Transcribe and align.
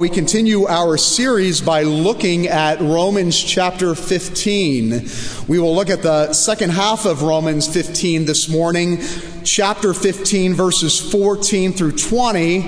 We 0.00 0.08
continue 0.08 0.64
our 0.66 0.96
series 0.96 1.60
by 1.60 1.82
looking 1.82 2.46
at 2.46 2.80
Romans 2.80 3.36
chapter 3.36 3.96
15. 3.96 5.08
We 5.48 5.58
will 5.58 5.74
look 5.74 5.90
at 5.90 6.02
the 6.02 6.32
second 6.34 6.70
half 6.70 7.04
of 7.04 7.22
Romans 7.22 7.66
15 7.66 8.24
this 8.24 8.48
morning, 8.48 9.00
chapter 9.42 9.92
15, 9.92 10.54
verses 10.54 11.00
14 11.10 11.72
through 11.72 11.96
20, 11.96 12.60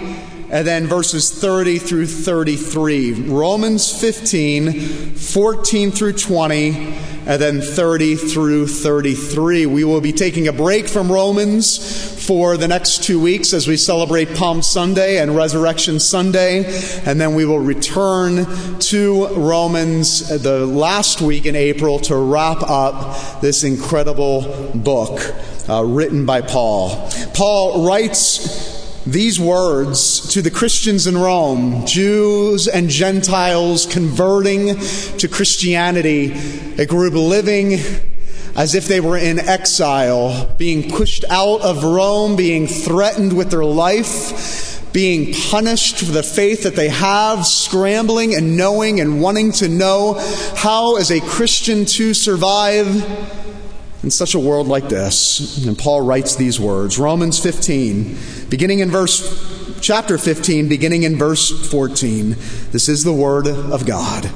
and 0.51 0.67
then 0.67 0.87
verses 0.87 1.31
30 1.31 1.79
through 1.79 2.07
33. 2.07 3.29
Romans 3.31 3.99
15, 4.01 5.15
14 5.15 5.91
through 5.93 6.15
20, 6.15 6.71
and 7.27 7.41
then 7.41 7.61
30 7.61 8.17
through 8.17 8.67
33. 8.67 9.67
We 9.67 9.85
will 9.85 10.01
be 10.01 10.13
taking 10.13 10.49
a 10.49 10.53
break 10.53 10.89
from 10.89 11.11
Romans 11.11 12.27
for 12.27 12.57
the 12.57 12.67
next 12.67 13.05
two 13.05 13.21
weeks 13.21 13.53
as 13.53 13.69
we 13.69 13.77
celebrate 13.77 14.35
Palm 14.35 14.61
Sunday 14.61 15.19
and 15.19 15.37
Resurrection 15.37 16.01
Sunday. 16.01 16.65
And 17.07 17.21
then 17.21 17.35
we 17.37 17.45
will 17.45 17.61
return 17.61 18.47
to 18.81 19.29
Romans 19.29 20.29
the 20.43 20.67
last 20.67 21.21
week 21.21 21.47
in 21.47 21.55
April 21.55 22.01
to 22.01 22.17
wrap 22.17 22.63
up 22.63 23.41
this 23.41 23.63
incredible 23.63 24.73
book 24.75 25.21
uh, 25.69 25.85
written 25.85 26.27
by 26.27 26.41
Paul. 26.41 27.09
Paul 27.35 27.87
writes 27.87 28.70
these 29.07 29.41
words 29.41 30.33
to 30.33 30.43
the 30.43 30.51
Christians 30.51 31.07
in 31.07 31.17
Rome, 31.17 31.87
Jews 31.87 32.69
and 32.69 32.91
Gentiles 32.91 33.87
converting 33.87 34.79
to 35.19 35.29
Christianity, 35.29 36.33
a 36.77 36.85
group 36.85 37.15
living 37.15 37.81
as 38.57 38.75
if 38.75 38.87
they 38.87 39.01
were 39.01 39.17
in 39.17 39.39
exile, 39.39 40.55
being 40.59 40.91
pushed 40.91 41.25
out 41.31 41.63
of 41.63 41.83
Rome, 41.83 42.37
being 42.37 42.67
threatened 42.67 43.35
with 43.35 43.51
their 43.51 43.65
life, 43.65 44.93
being 44.93 45.33
punished 45.35 45.99
for 45.99 46.13
the 46.13 46.23
faith 46.23 46.65
that 46.65 46.77
they 46.77 46.89
have, 46.89 47.47
scrambling 47.47 48.35
and 48.35 48.57
knowing 48.57 49.01
and 49.01 49.23
wanting 49.23 49.53
to 49.53 49.69
know 49.69 50.15
how, 50.57 50.97
as 50.97 51.11
a 51.11 51.21
Christian, 51.21 51.87
to 51.87 52.13
survive 52.13 52.87
in 54.03 54.11
such 54.11 54.35
a 54.35 54.39
world 54.39 54.67
like 54.67 54.89
this. 54.89 55.65
And 55.67 55.79
Paul 55.79 56.03
writes 56.03 56.37
these 56.37 56.59
words 56.59 56.99
Romans 56.99 57.39
15, 57.39 58.17
beginning 58.49 58.81
in 58.81 58.91
verse, 58.91 59.79
chapter 59.81 60.19
15, 60.19 60.69
beginning 60.69 61.03
in 61.03 61.17
verse 61.17 61.71
14. 61.71 62.31
This 62.71 62.89
is 62.89 63.05
the 63.05 63.13
word 63.13 63.47
of 63.47 63.87
God. 63.87 64.31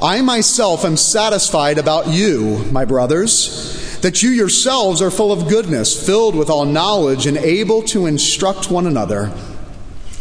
I 0.00 0.20
myself 0.20 0.84
am 0.84 0.96
satisfied 0.96 1.78
about 1.78 2.08
you, 2.08 2.64
my 2.70 2.84
brothers, 2.84 4.00
that 4.00 4.22
you 4.22 4.30
yourselves 4.30 5.00
are 5.00 5.10
full 5.10 5.32
of 5.32 5.48
goodness, 5.48 6.06
filled 6.06 6.34
with 6.34 6.50
all 6.50 6.64
knowledge, 6.64 7.26
and 7.26 7.36
able 7.36 7.82
to 7.82 8.06
instruct 8.06 8.70
one 8.70 8.86
another. 8.86 9.32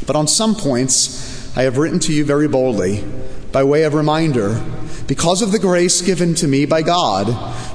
But 0.06 0.16
on 0.16 0.28
some 0.28 0.56
points 0.56 1.58
I 1.58 1.64
have 1.64 1.78
written 1.78 2.00
to 2.00 2.14
you 2.14 2.26
very 2.26 2.48
boldly, 2.48 3.04
by 3.52 3.64
way 3.64 3.84
of 3.84 3.94
reminder, 3.94 4.62
because 5.08 5.42
of 5.42 5.52
the 5.52 5.60
grace 5.60 6.02
given 6.02 6.36
to 6.36 6.48
me 6.48 6.66
by 6.66 6.82
God, 6.82 7.28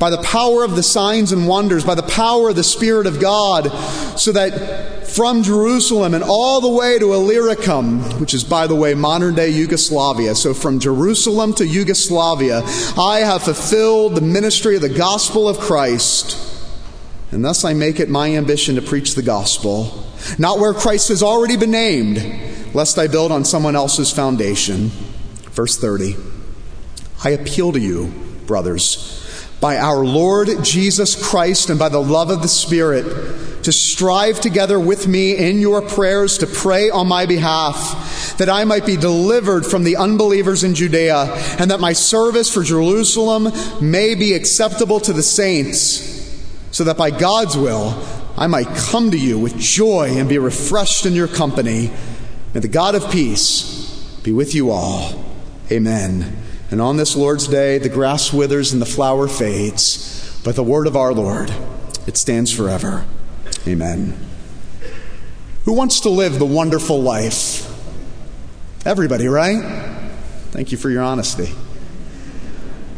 by 0.00 0.08
the 0.08 0.22
power 0.22 0.64
of 0.64 0.76
the 0.76 0.82
signs 0.82 1.30
and 1.30 1.46
wonders, 1.46 1.84
by 1.84 1.94
the 1.94 2.02
power 2.02 2.48
of 2.48 2.56
the 2.56 2.64
Spirit 2.64 3.06
of 3.06 3.20
God, 3.20 3.68
so 4.18 4.32
that 4.32 5.06
from 5.06 5.42
Jerusalem 5.42 6.14
and 6.14 6.24
all 6.24 6.62
the 6.62 6.70
way 6.70 6.98
to 6.98 7.12
Illyricum, 7.12 8.00
which 8.18 8.32
is, 8.32 8.42
by 8.42 8.66
the 8.66 8.74
way, 8.74 8.94
modern 8.94 9.34
day 9.34 9.50
Yugoslavia, 9.50 10.34
so 10.34 10.54
from 10.54 10.80
Jerusalem 10.80 11.52
to 11.54 11.66
Yugoslavia, 11.66 12.62
I 12.96 13.20
have 13.20 13.42
fulfilled 13.42 14.14
the 14.14 14.22
ministry 14.22 14.74
of 14.74 14.80
the 14.80 14.88
gospel 14.88 15.46
of 15.46 15.58
Christ. 15.58 16.46
And 17.30 17.44
thus 17.44 17.62
I 17.62 17.74
make 17.74 18.00
it 18.00 18.08
my 18.08 18.34
ambition 18.36 18.76
to 18.76 18.82
preach 18.82 19.14
the 19.14 19.22
gospel, 19.22 20.06
not 20.38 20.58
where 20.58 20.72
Christ 20.72 21.10
has 21.10 21.22
already 21.22 21.58
been 21.58 21.72
named, 21.72 22.74
lest 22.74 22.98
I 22.98 23.06
build 23.06 23.32
on 23.32 23.44
someone 23.44 23.76
else's 23.76 24.10
foundation. 24.10 24.88
Verse 25.52 25.76
30 25.76 26.16
I 27.22 27.30
appeal 27.30 27.72
to 27.72 27.78
you, 27.78 28.06
brothers 28.46 29.18
by 29.60 29.76
our 29.76 30.04
Lord 30.04 30.48
Jesus 30.62 31.14
Christ 31.14 31.70
and 31.70 31.78
by 31.78 31.88
the 31.88 32.02
love 32.02 32.30
of 32.30 32.42
the 32.42 32.48
Spirit, 32.48 33.04
to 33.64 33.72
strive 33.72 34.40
together 34.40 34.80
with 34.80 35.06
me 35.06 35.36
in 35.36 35.58
your 35.58 35.82
prayers 35.82 36.38
to 36.38 36.46
pray 36.46 36.88
on 36.88 37.06
my 37.06 37.26
behalf, 37.26 38.36
that 38.38 38.48
I 38.48 38.64
might 38.64 38.86
be 38.86 38.96
delivered 38.96 39.66
from 39.66 39.84
the 39.84 39.96
unbelievers 39.96 40.64
in 40.64 40.74
Judea, 40.74 41.26
and 41.58 41.70
that 41.70 41.78
my 41.78 41.92
service 41.92 42.52
for 42.52 42.62
Jerusalem 42.62 43.48
may 43.82 44.14
be 44.14 44.32
acceptable 44.32 44.98
to 45.00 45.12
the 45.12 45.22
saints, 45.22 46.08
so 46.70 46.84
that 46.84 46.96
by 46.96 47.10
God's 47.10 47.56
will 47.56 48.02
I 48.38 48.46
might 48.46 48.68
come 48.68 49.10
to 49.10 49.18
you 49.18 49.38
with 49.38 49.58
joy 49.58 50.14
and 50.16 50.26
be 50.26 50.38
refreshed 50.38 51.04
in 51.04 51.12
your 51.12 51.28
company. 51.28 51.90
May 52.54 52.60
the 52.60 52.68
God 52.68 52.94
of 52.94 53.10
peace 53.10 54.18
be 54.22 54.32
with 54.32 54.54
you 54.54 54.70
all. 54.70 55.22
Amen. 55.70 56.36
And 56.70 56.80
on 56.80 56.96
this 56.96 57.16
Lord's 57.16 57.48
day, 57.48 57.78
the 57.78 57.88
grass 57.88 58.32
withers 58.32 58.72
and 58.72 58.80
the 58.80 58.86
flower 58.86 59.26
fades, 59.26 60.40
but 60.44 60.54
the 60.54 60.62
word 60.62 60.86
of 60.86 60.96
our 60.96 61.12
Lord, 61.12 61.52
it 62.06 62.16
stands 62.16 62.52
forever. 62.52 63.04
Amen. 63.66 64.16
Who 65.64 65.72
wants 65.72 66.00
to 66.00 66.10
live 66.10 66.38
the 66.38 66.46
wonderful 66.46 67.02
life? 67.02 67.66
Everybody, 68.86 69.26
right? 69.26 69.62
Thank 70.52 70.72
you 70.72 70.78
for 70.78 70.90
your 70.90 71.02
honesty. 71.02 71.52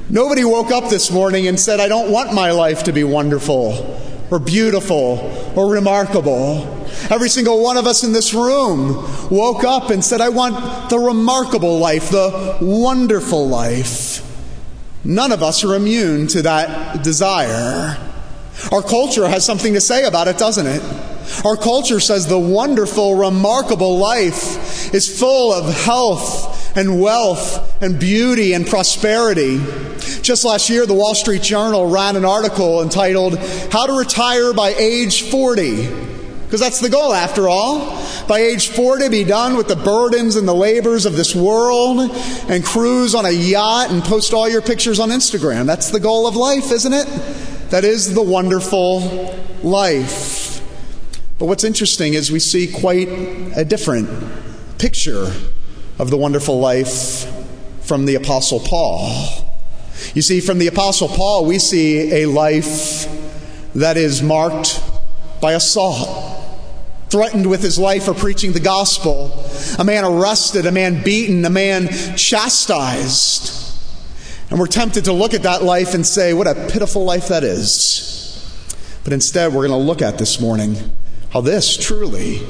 Nobody 0.08 0.44
woke 0.44 0.70
up 0.70 0.90
this 0.90 1.10
morning 1.10 1.46
and 1.46 1.58
said, 1.58 1.80
I 1.80 1.88
don't 1.88 2.12
want 2.12 2.34
my 2.34 2.50
life 2.50 2.84
to 2.84 2.92
be 2.92 3.04
wonderful 3.04 4.00
or 4.32 4.38
beautiful 4.38 5.18
or 5.54 5.70
remarkable. 5.70 6.66
Every 7.10 7.28
single 7.28 7.62
one 7.62 7.76
of 7.76 7.86
us 7.86 8.04
in 8.04 8.12
this 8.12 8.32
room 8.32 8.94
woke 9.30 9.64
up 9.64 9.90
and 9.90 10.04
said, 10.04 10.20
I 10.20 10.30
want 10.30 10.90
the 10.90 10.98
remarkable 10.98 11.78
life, 11.78 12.10
the 12.10 12.58
wonderful 12.60 13.48
life. 13.48 14.28
None 15.04 15.32
of 15.32 15.42
us 15.42 15.64
are 15.64 15.74
immune 15.74 16.28
to 16.28 16.42
that 16.42 17.02
desire. 17.02 17.98
Our 18.70 18.82
culture 18.82 19.28
has 19.28 19.44
something 19.44 19.74
to 19.74 19.80
say 19.80 20.04
about 20.04 20.28
it, 20.28 20.38
doesn't 20.38 20.66
it? 20.66 20.82
Our 21.44 21.56
culture 21.56 22.00
says 22.00 22.26
the 22.26 22.38
wonderful, 22.38 23.16
remarkable 23.16 23.98
life 23.98 24.94
is 24.94 25.18
full 25.18 25.52
of 25.52 25.74
health 25.74 26.51
and 26.76 27.00
wealth 27.00 27.82
and 27.82 27.98
beauty 27.98 28.52
and 28.52 28.66
prosperity. 28.66 29.58
Just 30.22 30.44
last 30.44 30.70
year, 30.70 30.86
the 30.86 30.94
Wall 30.94 31.14
Street 31.14 31.42
Journal 31.42 31.88
ran 31.88 32.16
an 32.16 32.24
article 32.24 32.82
entitled, 32.82 33.38
How 33.70 33.86
to 33.86 33.92
Retire 33.92 34.52
by 34.52 34.70
Age 34.70 35.22
40 35.30 36.12
because 36.52 36.60
that's 36.60 36.80
the 36.80 36.90
goal 36.90 37.14
after 37.14 37.48
all. 37.48 37.98
By 38.28 38.40
age 38.40 38.68
40, 38.68 39.08
be 39.08 39.24
done 39.24 39.56
with 39.56 39.68
the 39.68 39.76
burdens 39.76 40.36
and 40.36 40.46
the 40.46 40.54
labors 40.54 41.06
of 41.06 41.16
this 41.16 41.34
world 41.34 42.10
and 42.46 42.62
cruise 42.62 43.14
on 43.14 43.24
a 43.24 43.30
yacht 43.30 43.90
and 43.90 44.02
post 44.04 44.34
all 44.34 44.46
your 44.46 44.60
pictures 44.60 45.00
on 45.00 45.08
Instagram. 45.08 45.64
That's 45.64 45.88
the 45.90 45.98
goal 45.98 46.26
of 46.26 46.36
life, 46.36 46.70
isn't 46.70 46.92
it? 46.92 47.06
That 47.70 47.84
is 47.84 48.12
the 48.12 48.20
wonderful 48.20 49.34
life. 49.62 50.60
But 51.38 51.46
what's 51.46 51.64
interesting 51.64 52.12
is 52.12 52.30
we 52.30 52.38
see 52.38 52.70
quite 52.70 53.08
a 53.56 53.64
different 53.64 54.10
picture 54.76 55.32
of 56.02 56.10
the 56.10 56.16
wonderful 56.16 56.58
life 56.58 57.32
from 57.82 58.06
the 58.06 58.16
Apostle 58.16 58.58
Paul. 58.58 59.08
You 60.14 60.22
see, 60.22 60.40
from 60.40 60.58
the 60.58 60.66
Apostle 60.66 61.06
Paul, 61.06 61.46
we 61.46 61.60
see 61.60 62.22
a 62.22 62.26
life 62.26 63.06
that 63.76 63.96
is 63.96 64.20
marked 64.20 64.82
by 65.40 65.52
assault 65.52 66.40
threatened 67.08 67.48
with 67.48 67.62
his 67.62 67.78
life 67.78 68.06
for 68.06 68.14
preaching 68.14 68.50
the 68.50 68.58
gospel, 68.58 69.46
a 69.78 69.84
man 69.84 70.04
arrested, 70.04 70.66
a 70.66 70.72
man 70.72 71.04
beaten, 71.04 71.44
a 71.44 71.50
man 71.50 71.86
chastised. 72.16 73.78
And 74.50 74.58
we're 74.58 74.66
tempted 74.66 75.04
to 75.04 75.12
look 75.12 75.34
at 75.34 75.44
that 75.44 75.62
life 75.62 75.94
and 75.94 76.04
say, 76.04 76.34
what 76.34 76.48
a 76.48 76.68
pitiful 76.68 77.04
life 77.04 77.28
that 77.28 77.44
is. 77.44 78.98
But 79.04 79.12
instead, 79.12 79.52
we're 79.52 79.68
going 79.68 79.80
to 79.80 79.86
look 79.86 80.02
at 80.02 80.18
this 80.18 80.40
morning 80.40 80.74
how 81.30 81.42
this 81.42 81.76
truly 81.76 82.40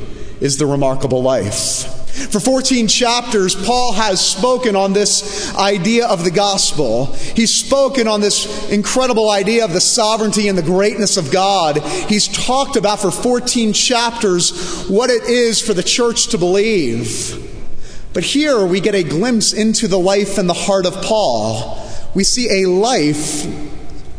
is 0.41 0.57
the 0.57 0.65
remarkable 0.65 1.23
life. 1.23 2.02
For 2.13 2.41
14 2.41 2.89
chapters, 2.89 3.55
Paul 3.55 3.93
has 3.95 4.25
spoken 4.25 4.77
on 4.77 4.93
this 4.93 5.55
idea 5.57 6.07
of 6.07 6.25
the 6.25 6.31
gospel. 6.31 7.07
He's 7.07 7.55
spoken 7.55 8.07
on 8.07 8.21
this 8.21 8.71
incredible 8.71 9.31
idea 9.31 9.65
of 9.65 9.73
the 9.73 9.81
sovereignty 9.81 10.49
and 10.49 10.59
the 10.59 10.63
greatness 10.63 11.17
of 11.17 11.31
God. 11.31 11.79
He's 12.09 12.29
talked 12.29 12.77
about 12.77 13.01
for 13.01 13.11
14 13.11 13.73
chapters 13.73 14.87
what 14.89 15.09
it 15.09 15.25
is 15.25 15.63
for 15.63 15.73
the 15.73 15.83
church 15.83 16.29
to 16.29 16.39
believe. 16.39 17.49
But 18.13 18.25
here 18.25 18.67
we 18.67 18.81
get 18.81 18.95
a 18.95 19.03
glimpse 19.03 19.55
into 19.55 19.89
the 19.89 19.99
life 19.99 20.37
and 20.37 20.49
the 20.49 20.55
heart 20.55 20.85
of 20.85 20.95
Paul. 21.03 21.83
We 22.15 22.25
see 22.25 22.63
a 22.63 22.69
life 22.69 23.47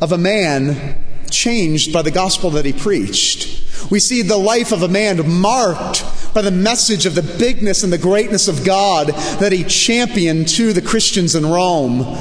of 0.02 0.12
a 0.12 0.18
man 0.18 1.04
changed 1.30 1.94
by 1.94 2.02
the 2.02 2.12
gospel 2.12 2.50
that 2.52 2.66
he 2.66 2.74
preached. 2.74 3.92
We 3.92 4.00
see 4.00 4.24
the 4.24 4.38
life 4.38 4.72
of 4.72 4.82
a 4.82 4.88
man 4.88 5.30
marked 5.30 6.04
by 6.34 6.42
the 6.42 6.52
message 6.52 7.06
of 7.06 7.14
the 7.14 7.22
bigness 7.22 7.84
and 7.84 7.94
the 7.94 7.98
greatness 7.98 8.48
of 8.48 8.66
God 8.66 9.10
that 9.40 9.52
he 9.52 9.64
championed 9.64 10.48
to 10.50 10.74
the 10.74 10.82
Christians 10.82 11.36
in 11.36 11.46
Rome. 11.46 12.18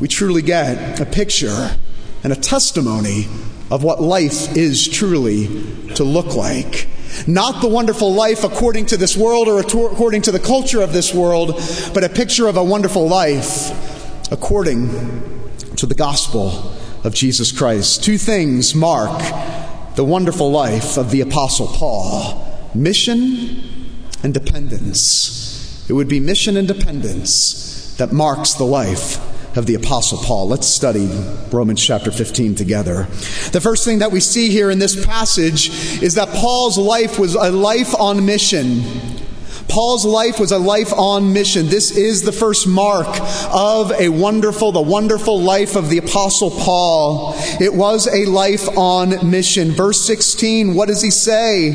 We 0.00 0.08
truly 0.08 0.40
get 0.40 0.98
a 0.98 1.04
picture 1.04 1.76
and 2.24 2.32
a 2.32 2.36
testimony 2.36 3.26
of 3.70 3.84
what 3.84 4.00
life 4.00 4.56
is 4.56 4.88
truly 4.88 5.46
to 5.94 6.04
look 6.04 6.34
like. 6.34 6.88
Not 7.26 7.60
the 7.60 7.68
wonderful 7.68 8.14
life 8.14 8.44
according 8.44 8.86
to 8.86 8.96
this 8.96 9.16
world 9.16 9.46
or 9.46 9.60
according 9.60 10.22
to 10.22 10.32
the 10.32 10.38
culture 10.38 10.80
of 10.80 10.94
this 10.94 11.12
world, 11.12 11.60
but 11.92 12.02
a 12.02 12.08
picture 12.08 12.46
of 12.46 12.56
a 12.56 12.64
wonderful 12.64 13.08
life 13.08 14.32
according 14.32 14.88
to 15.76 15.84
the 15.84 15.94
gospel 15.94 16.74
of 17.04 17.14
Jesus 17.14 17.52
Christ. 17.52 18.02
Two 18.04 18.16
things 18.16 18.74
mark 18.74 19.20
the 19.96 20.04
wonderful 20.04 20.50
life 20.50 20.96
of 20.96 21.10
the 21.10 21.20
Apostle 21.20 21.66
Paul 21.66 22.49
mission 22.74 23.62
and 24.22 24.34
dependence. 24.34 25.86
It 25.88 25.92
would 25.94 26.08
be 26.08 26.20
mission 26.20 26.56
and 26.56 26.68
dependence 26.68 27.94
that 27.96 28.12
marks 28.12 28.54
the 28.54 28.64
life 28.64 29.18
of 29.56 29.66
the 29.66 29.74
Apostle 29.74 30.18
Paul. 30.18 30.48
Let's 30.48 30.66
study 30.66 31.08
Romans 31.50 31.84
chapter 31.84 32.10
15 32.10 32.54
together. 32.54 33.04
The 33.52 33.60
first 33.60 33.84
thing 33.84 33.98
that 33.98 34.12
we 34.12 34.20
see 34.20 34.50
here 34.50 34.70
in 34.70 34.78
this 34.78 35.04
passage 35.04 35.70
is 36.02 36.14
that 36.14 36.28
Paul's 36.28 36.78
life 36.78 37.18
was 37.18 37.34
a 37.34 37.50
life 37.50 37.94
on 37.98 38.24
mission. 38.24 38.82
Paul's 39.70 40.04
life 40.04 40.40
was 40.40 40.50
a 40.50 40.58
life 40.58 40.92
on 40.92 41.32
mission. 41.32 41.68
This 41.68 41.92
is 41.92 42.22
the 42.22 42.32
first 42.32 42.66
mark 42.66 43.06
of 43.52 43.92
a 43.92 44.08
wonderful, 44.08 44.72
the 44.72 44.80
wonderful 44.80 45.40
life 45.40 45.76
of 45.76 45.88
the 45.88 45.98
Apostle 45.98 46.50
Paul. 46.50 47.34
It 47.60 47.72
was 47.72 48.08
a 48.08 48.24
life 48.24 48.68
on 48.76 49.30
mission. 49.30 49.70
Verse 49.70 50.04
16, 50.04 50.74
what 50.74 50.88
does 50.88 51.00
he 51.00 51.12
say? 51.12 51.70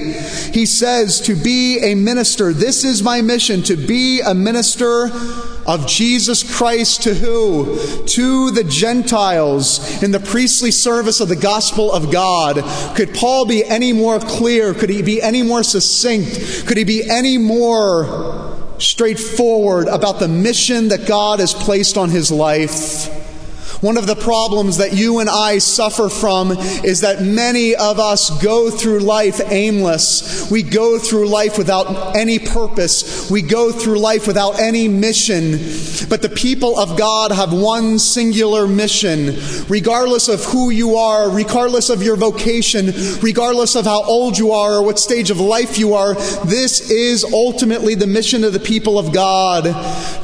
He 0.54 0.66
says, 0.66 1.22
To 1.22 1.36
be 1.36 1.80
a 1.80 1.96
minister, 1.96 2.52
this 2.52 2.84
is 2.84 3.02
my 3.02 3.22
mission, 3.22 3.64
to 3.64 3.78
be 3.78 4.20
a 4.20 4.34
minister 4.34 5.10
of 5.66 5.88
Jesus 5.88 6.44
Christ 6.56 7.04
to 7.04 7.14
who? 7.14 7.78
To 8.06 8.52
the 8.52 8.64
Gentiles 8.64 10.04
in 10.04 10.12
the 10.12 10.20
priestly 10.20 10.72
service 10.72 11.20
of 11.20 11.30
the 11.30 11.36
gospel 11.36 11.92
of 11.92 12.12
God. 12.12 12.64
Could 12.96 13.14
Paul 13.14 13.46
be 13.46 13.64
any 13.66 13.94
more 13.94 14.20
clear? 14.20 14.74
Could 14.74 14.90
he 14.90 15.02
be 15.02 15.22
any 15.22 15.42
more 15.42 15.64
succinct? 15.64 16.68
Could 16.68 16.78
he 16.78 16.84
be 16.84 17.10
any 17.10 17.38
more 17.38 18.54
straightforward 18.78 19.88
about 19.88 20.20
the 20.20 20.28
mission 20.28 20.90
that 20.90 21.08
God 21.08 21.40
has 21.40 21.54
placed 21.54 21.98
on 21.98 22.10
his 22.10 22.32
life? 22.32 23.25
One 23.82 23.98
of 23.98 24.08
the 24.08 24.16
problems 24.16 24.78
that 24.78 24.94
you 24.94 25.20
and 25.20 25.30
I 25.30 25.58
suffer 25.58 26.10
from 26.10 26.52
is 26.52 27.02
that 27.02 27.22
many 27.22 27.76
of 27.76 28.00
us 28.00 28.30
go 28.42 28.70
through 28.70 29.00
life 29.00 29.42
aimless. 29.52 30.50
We 30.50 30.64
go 30.64 30.98
through 30.98 31.28
life 31.28 31.58
without 31.58 32.16
any 32.16 32.40
purpose. 32.40 33.30
We 33.30 33.42
go 33.42 33.72
through 33.72 34.00
life 34.00 34.28
without 34.28 34.60
any 34.60 34.88
mission. 34.88 35.52
But 36.10 36.22
the 36.22 36.32
people 36.34 36.80
of 36.80 36.98
God 36.98 37.32
have 37.32 37.52
one 37.52 38.00
singular 38.00 38.68
mission. 38.68 39.36
Regardless 39.68 40.30
of 40.30 40.44
who 40.46 40.70
you 40.70 40.96
are, 40.96 41.30
regardless 41.30 41.90
of 41.90 42.02
your 42.02 42.16
vocation, 42.16 42.94
regardless 43.22 43.76
of 43.76 43.86
how 43.86 44.04
old 44.04 44.38
you 44.38 44.52
are 44.52 44.76
or 44.76 44.84
what 44.84 45.00
stage 45.00 45.30
of 45.30 45.40
life 45.40 45.78
you 45.78 45.94
are, 45.94 46.14
this 46.46 46.90
is 46.90 47.24
ultimately 47.26 47.96
the 47.96 48.08
mission 48.08 48.44
of 48.44 48.54
the 48.54 48.60
people 48.60 48.98
of 48.98 49.14
God 49.14 49.66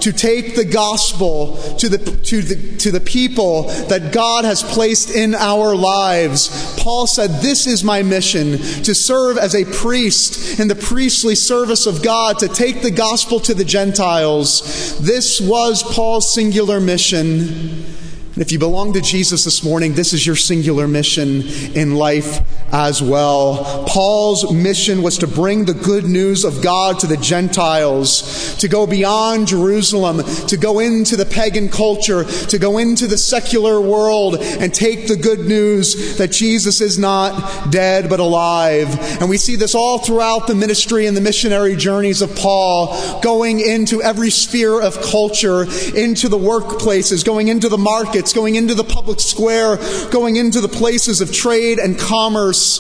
to 0.02 0.12
take 0.14 0.56
the 0.56 0.66
gospel 0.66 1.58
to 1.78 1.90
the, 1.90 1.98
to 1.98 2.42
the, 2.42 2.78
to 2.78 2.92
the 2.92 3.00
people 3.00 3.41
that 3.90 4.14
God 4.14 4.46
has 4.46 4.64
placed 4.64 5.10
in 5.10 5.36
our 5.36 5.76
lives. 5.76 6.76
Paul 6.80 7.08
said, 7.08 7.42
This 7.42 7.68
is 7.68 7.84
my 7.84 8.04
mission 8.04 8.58
to 8.84 8.96
serve 8.96 9.38
as 9.38 9.56
a 9.56 9.66
priest 9.66 10.60
in 10.60 10.68
the 10.68 10.76
priestly 10.76 11.36
service 11.36 11.86
of 11.86 12.04
God, 12.04 12.40
to 12.40 12.48
take 12.48 12.82
the 12.82 12.92
gospel 12.92 13.40
to 13.42 13.54
the 13.54 13.66
Gentiles. 13.66 15.00
This 15.00 15.42
was 15.42 15.84
Paul's 15.84 16.34
singular 16.34 16.80
mission. 16.80 17.86
And 18.34 18.42
if 18.42 18.54
you 18.54 18.60
belong 18.60 18.94
to 18.94 19.02
Jesus 19.02 19.44
this 19.44 19.62
morning, 19.62 19.94
this 19.94 20.14
is 20.14 20.26
your 20.26 20.38
singular 20.38 20.88
mission 20.88 21.42
in 21.76 21.96
life 21.96 22.40
as 22.72 23.04
well. 23.04 23.84
Paul's 23.90 24.54
mission 24.54 25.02
was 25.02 25.18
to 25.18 25.28
bring 25.28 25.66
the 25.66 25.74
good 25.74 26.06
news 26.06 26.46
of 26.46 26.64
God 26.64 26.98
to 27.00 27.08
the 27.08 27.18
Gentiles, 27.18 28.56
to 28.60 28.70
go 28.70 28.88
beyond 28.88 29.50
Jerusalem, 29.50 30.24
to 30.48 30.56
go 30.56 30.80
into 30.80 31.18
the 31.18 31.26
pagan 31.26 31.68
culture, 31.68 32.24
to 32.24 32.58
go 32.58 32.78
into 32.78 33.06
the 33.06 33.18
secular 33.18 33.82
world 33.82 34.38
and 34.40 34.74
take 34.74 35.10
the 35.10 35.18
good 35.18 35.42
news 35.42 36.18
that 36.18 36.32
Jesus 36.32 36.80
is 36.80 36.98
not 36.98 37.70
dead 37.70 38.10
but 38.10 38.22
alive. 38.22 38.88
And 39.20 39.30
we 39.30 39.36
see 39.36 39.58
this 39.58 39.76
all 39.76 39.98
throughout 39.98 40.48
the 40.48 40.56
ministry 40.56 41.06
and 41.06 41.18
the 41.18 41.22
missionary 41.22 41.76
journeys 41.76 42.22
of 42.22 42.34
Paul, 42.38 43.20
going 43.20 43.60
into 43.60 44.02
every 44.02 44.30
sphere 44.30 44.82
of 44.82 45.02
culture, 45.02 45.64
into 45.98 46.30
the 46.30 46.38
workplaces, 46.38 47.26
going 47.26 47.50
into 47.50 47.68
the 47.68 47.78
markets 47.78 48.21
markets, 48.22 48.34
going 48.34 48.56
into 48.56 48.76
the 48.76 48.84
public 48.84 49.20
square, 49.20 49.78
going 50.12 50.36
into 50.36 50.62
the 50.62 50.68
places 50.68 51.22
of 51.22 51.32
trade 51.32 51.80
and 51.80 51.98
commerce 51.98 52.80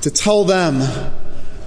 to 0.00 0.10
tell 0.10 0.44
them 0.44 0.78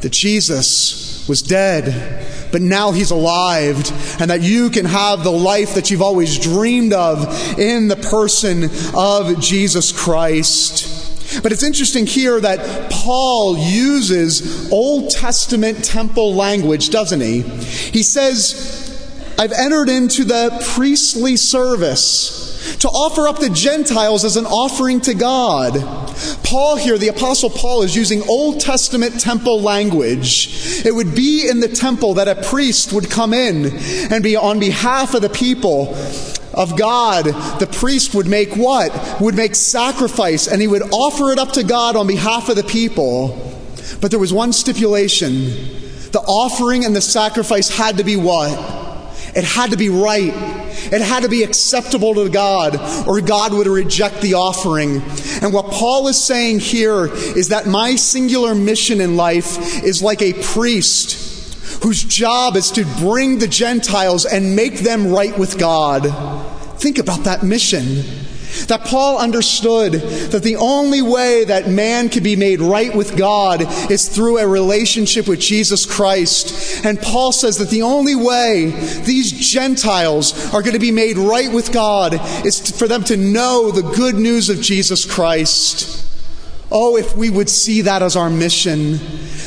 that 0.01 0.11
Jesus 0.11 1.27
was 1.27 1.41
dead, 1.43 2.25
but 2.51 2.61
now 2.61 2.91
he's 2.91 3.11
alive, 3.11 3.77
and 4.19 4.31
that 4.31 4.41
you 4.41 4.71
can 4.71 4.85
have 4.85 5.23
the 5.23 5.31
life 5.31 5.75
that 5.75 5.91
you've 5.91 6.01
always 6.01 6.39
dreamed 6.39 6.93
of 6.93 7.59
in 7.59 7.87
the 7.87 7.95
person 7.95 8.69
of 8.95 9.39
Jesus 9.39 9.91
Christ. 9.91 11.43
But 11.43 11.51
it's 11.51 11.61
interesting 11.61 12.07
here 12.07 12.41
that 12.41 12.89
Paul 12.89 13.55
uses 13.55 14.71
Old 14.71 15.11
Testament 15.11 15.85
temple 15.85 16.33
language, 16.33 16.89
doesn't 16.89 17.21
he? 17.21 17.41
He 17.41 18.01
says, 18.01 19.35
I've 19.37 19.51
entered 19.51 19.89
into 19.89 20.23
the 20.23 20.49
priestly 20.73 21.37
service 21.37 22.48
to 22.79 22.87
offer 22.87 23.27
up 23.27 23.39
the 23.39 23.49
Gentiles 23.49 24.23
as 24.23 24.37
an 24.37 24.45
offering 24.45 25.01
to 25.01 25.13
God. 25.13 25.73
Paul 26.43 26.75
here, 26.75 26.97
the 26.97 27.09
Apostle 27.09 27.49
Paul, 27.49 27.83
is 27.83 27.95
using 27.95 28.21
Old 28.27 28.59
Testament 28.59 29.19
temple 29.19 29.61
language. 29.61 30.85
It 30.85 30.93
would 30.93 31.15
be 31.15 31.47
in 31.49 31.59
the 31.59 31.67
temple 31.67 32.15
that 32.15 32.27
a 32.27 32.41
priest 32.49 32.93
would 32.93 33.09
come 33.09 33.33
in 33.33 33.77
and 34.11 34.23
be 34.23 34.35
on 34.35 34.59
behalf 34.59 35.13
of 35.13 35.21
the 35.21 35.29
people 35.29 35.95
of 36.53 36.77
God, 36.77 37.25
the 37.59 37.67
priest 37.71 38.13
would 38.15 38.27
make 38.27 38.55
what? 38.55 39.21
Would 39.21 39.35
make 39.35 39.55
sacrifice 39.55 40.47
and 40.47 40.61
he 40.61 40.67
would 40.67 40.81
offer 40.91 41.31
it 41.31 41.39
up 41.39 41.53
to 41.53 41.63
God 41.63 41.95
on 41.95 42.07
behalf 42.07 42.49
of 42.49 42.55
the 42.55 42.63
people. 42.63 43.55
But 44.01 44.11
there 44.11 44.19
was 44.19 44.33
one 44.33 44.53
stipulation 44.53 45.77
the 46.11 46.19
offering 46.21 46.85
and 46.85 46.95
the 46.95 47.01
sacrifice 47.01 47.69
had 47.69 47.97
to 47.97 48.03
be 48.03 48.15
what? 48.15 48.51
It 49.35 49.43
had 49.43 49.71
to 49.71 49.77
be 49.77 49.89
right. 49.89 50.33
It 50.91 51.01
had 51.01 51.23
to 51.23 51.29
be 51.29 51.43
acceptable 51.43 52.15
to 52.15 52.29
God, 52.29 53.07
or 53.07 53.21
God 53.21 53.53
would 53.53 53.67
reject 53.67 54.21
the 54.21 54.35
offering. 54.35 55.01
And 55.41 55.53
what 55.53 55.67
Paul 55.71 56.07
is 56.07 56.23
saying 56.23 56.59
here 56.59 57.07
is 57.13 57.49
that 57.49 57.67
my 57.67 57.95
singular 57.95 58.55
mission 58.55 59.01
in 59.01 59.15
life 59.15 59.83
is 59.83 60.01
like 60.01 60.21
a 60.21 60.33
priest 60.33 61.83
whose 61.83 62.03
job 62.03 62.55
is 62.55 62.71
to 62.71 62.85
bring 62.99 63.39
the 63.39 63.47
Gentiles 63.47 64.25
and 64.25 64.55
make 64.55 64.79
them 64.79 65.07
right 65.07 65.37
with 65.37 65.57
God. 65.57 66.03
Think 66.79 66.97
about 66.97 67.23
that 67.23 67.43
mission. 67.43 68.03
That 68.67 68.83
Paul 68.85 69.17
understood 69.17 69.93
that 69.93 70.43
the 70.43 70.55
only 70.57 71.01
way 71.01 71.43
that 71.45 71.69
man 71.69 72.09
can 72.09 72.23
be 72.23 72.35
made 72.35 72.61
right 72.61 72.93
with 72.95 73.17
God 73.17 73.61
is 73.91 74.09
through 74.09 74.39
a 74.39 74.47
relationship 74.47 75.27
with 75.27 75.39
Jesus 75.39 75.85
Christ. 75.85 76.85
And 76.85 76.99
Paul 76.99 77.31
says 77.31 77.57
that 77.57 77.69
the 77.69 77.83
only 77.83 78.15
way 78.15 78.71
these 79.05 79.31
Gentiles 79.31 80.53
are 80.53 80.61
going 80.61 80.73
to 80.73 80.79
be 80.79 80.91
made 80.91 81.17
right 81.17 81.51
with 81.51 81.71
God 81.71 82.19
is 82.45 82.77
for 82.77 82.87
them 82.87 83.03
to 83.05 83.17
know 83.17 83.71
the 83.71 83.81
good 83.95 84.15
news 84.15 84.49
of 84.49 84.61
Jesus 84.61 85.05
Christ. 85.05 86.08
Oh, 86.71 86.97
if 86.97 87.15
we 87.15 87.29
would 87.29 87.49
see 87.49 87.81
that 87.81 88.03
as 88.03 88.15
our 88.15 88.29
mission, 88.29 88.99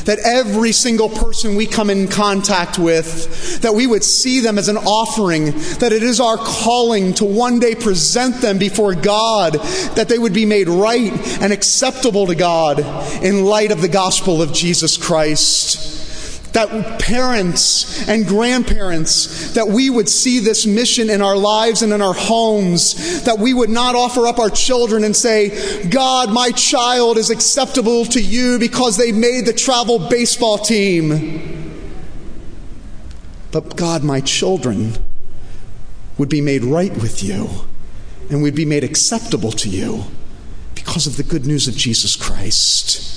that 0.05 0.19
every 0.25 0.73
single 0.73 1.07
person 1.07 1.55
we 1.55 1.65
come 1.65 1.89
in 1.89 2.09
contact 2.09 2.77
with, 2.77 3.61
that 3.61 3.73
we 3.73 3.87
would 3.87 4.03
see 4.03 4.41
them 4.41 4.57
as 4.57 4.67
an 4.67 4.77
offering, 4.77 5.45
that 5.79 5.93
it 5.93 6.03
is 6.03 6.19
our 6.19 6.37
calling 6.37 7.13
to 7.13 7.25
one 7.25 7.59
day 7.59 7.75
present 7.75 8.41
them 8.41 8.57
before 8.57 8.93
God, 8.93 9.53
that 9.95 10.09
they 10.09 10.19
would 10.19 10.33
be 10.33 10.45
made 10.45 10.67
right 10.67 11.13
and 11.41 11.53
acceptable 11.53 12.27
to 12.27 12.35
God 12.35 12.79
in 13.23 13.45
light 13.45 13.71
of 13.71 13.81
the 13.81 13.87
gospel 13.87 14.41
of 14.41 14.51
Jesus 14.51 14.97
Christ 14.97 16.02
that 16.53 16.99
parents 16.99 18.07
and 18.07 18.27
grandparents, 18.27 19.53
that 19.53 19.67
we 19.67 19.89
would 19.89 20.07
see 20.07 20.39
this 20.39 20.65
mission 20.65 21.09
in 21.09 21.21
our 21.21 21.35
lives 21.35 21.81
and 21.81 21.91
in 21.91 22.01
our 22.01 22.13
homes, 22.13 23.23
that 23.23 23.39
we 23.39 23.53
would 23.53 23.71
not 23.71 23.95
offer 23.95 24.27
up 24.27 24.37
our 24.39 24.51
children 24.51 25.03
and 25.03 25.15
say, 25.15 25.89
God, 25.89 26.31
my 26.31 26.51
child 26.51 27.17
is 27.17 27.31
acceptable 27.31 28.05
to 28.05 28.21
you 28.21 28.59
because 28.59 28.97
they 28.97 29.11
made 29.11 29.45
the 29.45 29.53
travel 29.53 30.07
baseball 30.09 30.59
team. 30.59 31.71
but 33.51 33.75
God, 33.75 34.03
my 34.03 34.21
children 34.21 34.93
would 36.17 36.29
be 36.29 36.41
made 36.41 36.63
right 36.63 36.93
with 36.93 37.23
you 37.23 37.49
and 38.29 38.43
would 38.43 38.55
be 38.55 38.65
made 38.65 38.83
acceptable 38.83 39.51
to 39.51 39.69
you 39.69 40.03
because 40.75 41.07
of 41.07 41.17
the 41.17 41.23
good 41.23 41.45
news 41.45 41.67
of 41.67 41.75
Jesus 41.75 42.15
Christ. 42.15 43.09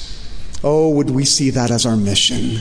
Oh, 0.65 0.89
would 0.89 1.11
we 1.11 1.27
see 1.27 1.51
that 1.51 1.71
as 1.71 1.85
our 1.85 1.97
mission? 1.97 2.61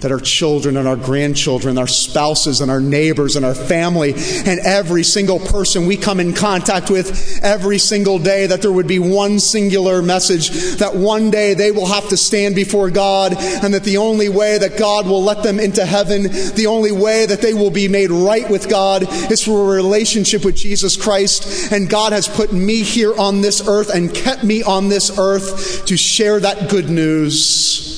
That 0.00 0.10
our 0.10 0.20
children 0.20 0.76
and 0.76 0.88
our 0.88 0.96
grandchildren, 0.96 1.78
our 1.78 1.86
spouses 1.86 2.60
and 2.60 2.70
our 2.70 2.80
neighbors 2.80 3.36
and 3.36 3.44
our 3.44 3.54
family 3.54 4.14
and 4.14 4.60
every 4.60 5.02
single 5.02 5.38
person 5.38 5.86
we 5.86 5.96
come 5.96 6.20
in 6.20 6.32
contact 6.32 6.90
with 6.90 7.40
every 7.42 7.78
single 7.78 8.18
day, 8.18 8.46
that 8.46 8.62
there 8.62 8.72
would 8.72 8.86
be 8.86 8.98
one 8.98 9.38
singular 9.38 10.02
message 10.02 10.50
that 10.76 10.94
one 10.94 11.30
day 11.30 11.54
they 11.54 11.70
will 11.70 11.86
have 11.86 12.08
to 12.08 12.16
stand 12.16 12.54
before 12.54 12.90
God 12.90 13.34
and 13.38 13.74
that 13.74 13.84
the 13.84 13.98
only 13.98 14.28
way 14.28 14.58
that 14.58 14.78
God 14.78 15.06
will 15.06 15.22
let 15.22 15.42
them 15.42 15.60
into 15.60 15.84
heaven, 15.84 16.22
the 16.22 16.66
only 16.66 16.92
way 16.92 17.26
that 17.26 17.40
they 17.40 17.54
will 17.54 17.70
be 17.70 17.88
made 17.88 18.10
right 18.10 18.48
with 18.48 18.68
God 18.68 19.04
is 19.30 19.44
through 19.44 19.70
a 19.70 19.74
relationship 19.76 20.44
with 20.44 20.56
Jesus 20.56 20.96
Christ. 20.96 21.72
And 21.72 21.88
God 21.88 22.12
has 22.12 22.28
put 22.28 22.52
me 22.52 22.82
here 22.82 23.16
on 23.18 23.40
this 23.40 23.66
earth 23.68 23.90
and 23.94 24.14
kept 24.14 24.44
me 24.44 24.62
on 24.62 24.88
this 24.88 25.18
earth 25.18 25.86
to 25.86 25.96
share 25.96 26.40
that 26.40 26.70
good 26.70 26.88
news 26.88 27.89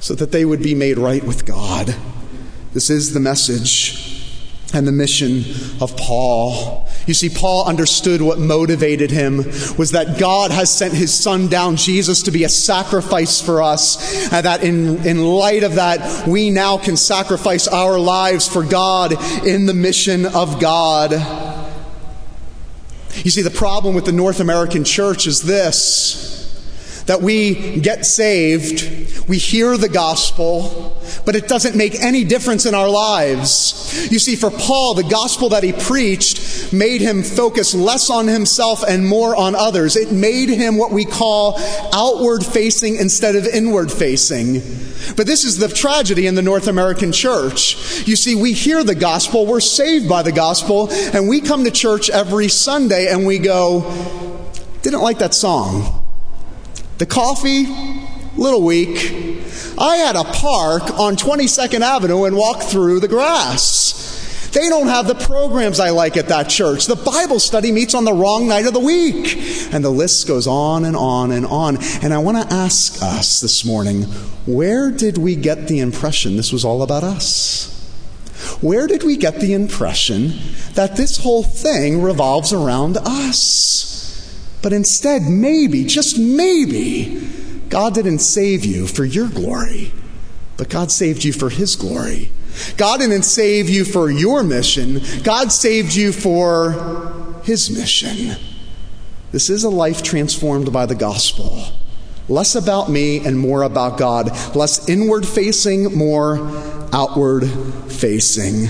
so 0.00 0.14
that 0.14 0.32
they 0.32 0.44
would 0.44 0.62
be 0.62 0.74
made 0.74 0.98
right 0.98 1.22
with 1.22 1.46
God. 1.46 1.94
This 2.72 2.90
is 2.90 3.14
the 3.14 3.20
message 3.20 4.10
and 4.72 4.86
the 4.86 4.92
mission 4.92 5.44
of 5.80 5.96
Paul. 5.96 6.88
You 7.06 7.14
see, 7.14 7.28
Paul 7.28 7.66
understood 7.66 8.22
what 8.22 8.38
motivated 8.38 9.10
him 9.10 9.38
was 9.76 9.90
that 9.92 10.18
God 10.18 10.50
has 10.50 10.72
sent 10.72 10.94
his 10.94 11.12
son 11.12 11.48
down, 11.48 11.76
Jesus, 11.76 12.22
to 12.22 12.30
be 12.30 12.44
a 12.44 12.48
sacrifice 12.48 13.40
for 13.40 13.62
us. 13.62 14.32
And 14.32 14.46
that 14.46 14.62
in, 14.62 15.04
in 15.06 15.24
light 15.24 15.64
of 15.64 15.74
that, 15.74 16.26
we 16.26 16.50
now 16.50 16.78
can 16.78 16.96
sacrifice 16.96 17.66
our 17.66 17.98
lives 17.98 18.46
for 18.46 18.62
God 18.62 19.12
in 19.44 19.66
the 19.66 19.74
mission 19.74 20.24
of 20.26 20.60
God. 20.60 21.12
You 23.16 23.30
see, 23.30 23.42
the 23.42 23.50
problem 23.50 23.94
with 23.94 24.04
the 24.04 24.12
North 24.12 24.38
American 24.38 24.84
church 24.84 25.26
is 25.26 25.42
this 25.42 26.39
that 27.10 27.22
we 27.22 27.80
get 27.80 28.06
saved, 28.06 29.28
we 29.28 29.36
hear 29.36 29.76
the 29.76 29.88
gospel, 29.88 30.96
but 31.26 31.34
it 31.34 31.48
doesn't 31.48 31.74
make 31.74 32.00
any 32.00 32.22
difference 32.22 32.66
in 32.66 32.74
our 32.76 32.88
lives. 32.88 34.08
You 34.12 34.20
see, 34.20 34.36
for 34.36 34.48
Paul, 34.48 34.94
the 34.94 35.02
gospel 35.02 35.48
that 35.48 35.64
he 35.64 35.72
preached 35.72 36.72
made 36.72 37.00
him 37.00 37.24
focus 37.24 37.74
less 37.74 38.10
on 38.10 38.28
himself 38.28 38.84
and 38.88 39.04
more 39.04 39.34
on 39.34 39.56
others. 39.56 39.96
It 39.96 40.12
made 40.12 40.50
him 40.50 40.76
what 40.76 40.92
we 40.92 41.04
call 41.04 41.58
outward 41.92 42.46
facing 42.46 42.94
instead 42.94 43.34
of 43.34 43.44
inward 43.44 43.90
facing. 43.90 44.60
But 45.16 45.26
this 45.26 45.42
is 45.44 45.58
the 45.58 45.66
tragedy 45.66 46.28
in 46.28 46.36
the 46.36 46.42
North 46.42 46.68
American 46.68 47.10
church. 47.10 48.06
You 48.06 48.14
see, 48.14 48.36
we 48.36 48.52
hear 48.52 48.84
the 48.84 48.94
gospel, 48.94 49.46
we're 49.46 49.58
saved 49.58 50.08
by 50.08 50.22
the 50.22 50.30
gospel, 50.30 50.92
and 50.92 51.28
we 51.28 51.40
come 51.40 51.64
to 51.64 51.72
church 51.72 52.08
every 52.08 52.46
Sunday 52.46 53.12
and 53.12 53.26
we 53.26 53.40
go, 53.40 54.38
didn't 54.82 55.02
like 55.02 55.18
that 55.18 55.34
song. 55.34 55.99
The 57.00 57.06
coffee, 57.06 57.64
little 58.36 58.62
weak. 58.62 58.98
I 59.78 59.96
had 59.96 60.16
a 60.16 60.24
park 60.24 60.82
on 60.98 61.16
22nd 61.16 61.80
Avenue 61.80 62.24
and 62.24 62.36
walk 62.36 62.62
through 62.64 63.00
the 63.00 63.08
grass. 63.08 64.50
They 64.52 64.68
don't 64.68 64.88
have 64.88 65.06
the 65.06 65.14
programs 65.14 65.80
I 65.80 65.90
like 65.90 66.18
at 66.18 66.28
that 66.28 66.50
church. 66.50 66.84
The 66.84 66.96
Bible 66.96 67.40
study 67.40 67.72
meets 67.72 67.94
on 67.94 68.04
the 68.04 68.12
wrong 68.12 68.48
night 68.48 68.66
of 68.66 68.74
the 68.74 68.80
week. 68.80 69.34
And 69.72 69.82
the 69.82 69.88
list 69.88 70.28
goes 70.28 70.46
on 70.46 70.84
and 70.84 70.94
on 70.94 71.32
and 71.32 71.46
on. 71.46 71.78
And 72.02 72.12
I 72.12 72.18
want 72.18 72.36
to 72.36 72.54
ask 72.54 73.02
us 73.02 73.40
this 73.40 73.64
morning 73.64 74.02
where 74.44 74.90
did 74.90 75.16
we 75.16 75.36
get 75.36 75.68
the 75.68 75.78
impression 75.78 76.36
this 76.36 76.52
was 76.52 76.66
all 76.66 76.82
about 76.82 77.02
us? 77.02 77.66
Where 78.60 78.86
did 78.86 79.04
we 79.04 79.16
get 79.16 79.40
the 79.40 79.54
impression 79.54 80.34
that 80.74 80.96
this 80.96 81.16
whole 81.16 81.44
thing 81.44 82.02
revolves 82.02 82.52
around 82.52 82.98
us? 82.98 83.89
But 84.62 84.72
instead, 84.72 85.22
maybe, 85.22 85.84
just 85.84 86.18
maybe, 86.18 87.28
God 87.68 87.94
didn't 87.94 88.18
save 88.18 88.64
you 88.64 88.86
for 88.86 89.04
your 89.04 89.28
glory, 89.28 89.92
but 90.56 90.68
God 90.68 90.90
saved 90.90 91.24
you 91.24 91.32
for 91.32 91.48
His 91.48 91.76
glory. 91.76 92.32
God 92.76 93.00
didn't 93.00 93.22
save 93.22 93.70
you 93.70 93.84
for 93.84 94.10
your 94.10 94.42
mission, 94.42 95.00
God 95.22 95.52
saved 95.52 95.94
you 95.94 96.12
for 96.12 97.40
His 97.44 97.70
mission. 97.70 98.36
This 99.32 99.48
is 99.48 99.64
a 99.64 99.70
life 99.70 100.02
transformed 100.02 100.72
by 100.72 100.86
the 100.86 100.96
gospel. 100.96 101.64
Less 102.28 102.54
about 102.54 102.90
me 102.90 103.24
and 103.24 103.38
more 103.38 103.62
about 103.62 103.98
God. 103.98 104.30
Less 104.54 104.88
inward 104.88 105.26
facing, 105.26 105.96
more 105.96 106.38
outward 106.92 107.48
facing. 107.88 108.66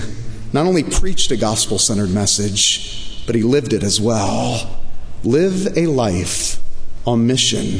Not 0.53 0.65
only 0.65 0.83
preached 0.83 1.31
a 1.31 1.37
gospel 1.37 1.79
centered 1.79 2.09
message, 2.11 3.23
but 3.25 3.35
he 3.35 3.43
lived 3.43 3.73
it 3.73 3.83
as 3.83 4.01
well. 4.01 4.80
Live 5.23 5.77
a 5.77 5.85
life 5.85 6.59
on 7.05 7.27
mission. 7.27 7.79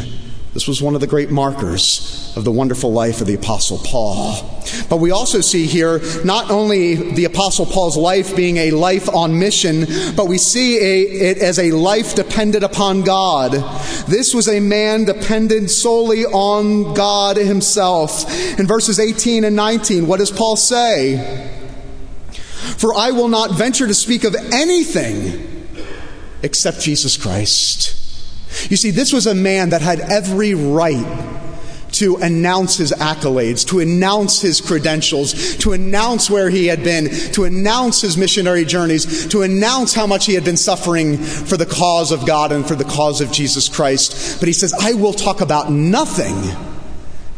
This 0.54 0.68
was 0.68 0.80
one 0.80 0.94
of 0.94 1.02
the 1.02 1.08
great 1.08 1.32
markers 1.32 2.34
of 2.36 2.44
the 2.44 2.52
wonderful 2.52 2.92
life 2.92 3.20
of 3.20 3.26
the 3.26 3.34
Apostle 3.34 3.80
Paul. 3.80 4.62
But 4.90 4.98
we 4.98 5.10
also 5.10 5.42
see 5.42 5.66
here 5.66 6.02
not 6.24 6.52
only 6.52 7.14
the 7.14 7.26
Apostle 7.26 7.66
Paul's 7.66 7.98
life 7.98 8.36
being 8.36 8.58
a 8.58 8.72
life 8.72 9.10
on 9.10 9.40
mission, 9.40 9.88
but 10.16 10.28
we 10.28 10.38
see 10.38 10.78
a, 10.78 11.30
it 11.32 11.38
as 11.40 11.58
a 11.58 11.72
life 11.72 12.14
dependent 12.14 12.64
upon 12.64 13.02
God. 13.02 13.54
This 14.08 14.36
was 14.36 14.48
a 14.48 14.60
man 14.60 15.06
dependent 15.06 15.72
solely 15.72 16.26
on 16.26 16.94
God 16.94 17.38
himself. 17.38 18.30
In 18.60 18.68
verses 18.68 19.00
18 19.00 19.46
and 19.46 19.56
19, 19.56 20.06
what 20.06 20.20
does 20.20 20.32
Paul 20.32 20.58
say? 20.58 21.50
For 22.78 22.94
I 22.94 23.12
will 23.12 23.30
not 23.30 23.52
venture 23.58 23.88
to 23.88 23.96
speak 23.96 24.26
of 24.26 24.36
anything 24.52 25.51
except 26.44 26.82
Jesus 26.82 27.18
Christ. 27.18 27.98
You 28.70 28.78
see, 28.78 28.92
this 28.92 29.14
was 29.14 29.28
a 29.28 29.36
man 29.36 29.70
that 29.70 29.82
had 29.82 30.00
every 30.00 30.54
right 30.54 31.38
to 31.94 32.16
announce 32.18 32.78
his 32.78 32.92
accolades, 32.94 33.68
to 33.68 33.80
announce 33.80 34.42
his 34.42 34.62
credentials, 34.62 35.58
to 35.58 35.74
announce 35.74 36.30
where 36.30 36.50
he 36.50 36.68
had 36.68 36.84
been, 36.84 37.10
to 37.34 37.44
announce 37.44 38.02
his 38.02 38.18
missionary 38.18 38.66
journeys, 38.66 39.28
to 39.28 39.42
announce 39.42 39.94
how 39.94 40.08
much 40.08 40.26
he 40.26 40.34
had 40.34 40.46
been 40.46 40.58
suffering 40.58 41.18
for 41.18 41.58
the 41.58 41.66
cause 41.66 42.12
of 42.12 42.26
God 42.26 42.52
and 42.52 42.66
for 42.66 42.76
the 42.76 42.86
cause 42.86 43.20
of 43.22 43.32
Jesus 43.32 43.68
Christ. 43.68 44.40
But 44.40 44.48
he 44.48 44.54
says, 44.54 44.74
I 44.74 44.94
will 44.94 45.14
talk 45.14 45.42
about 45.42 45.72
nothing 45.72 46.36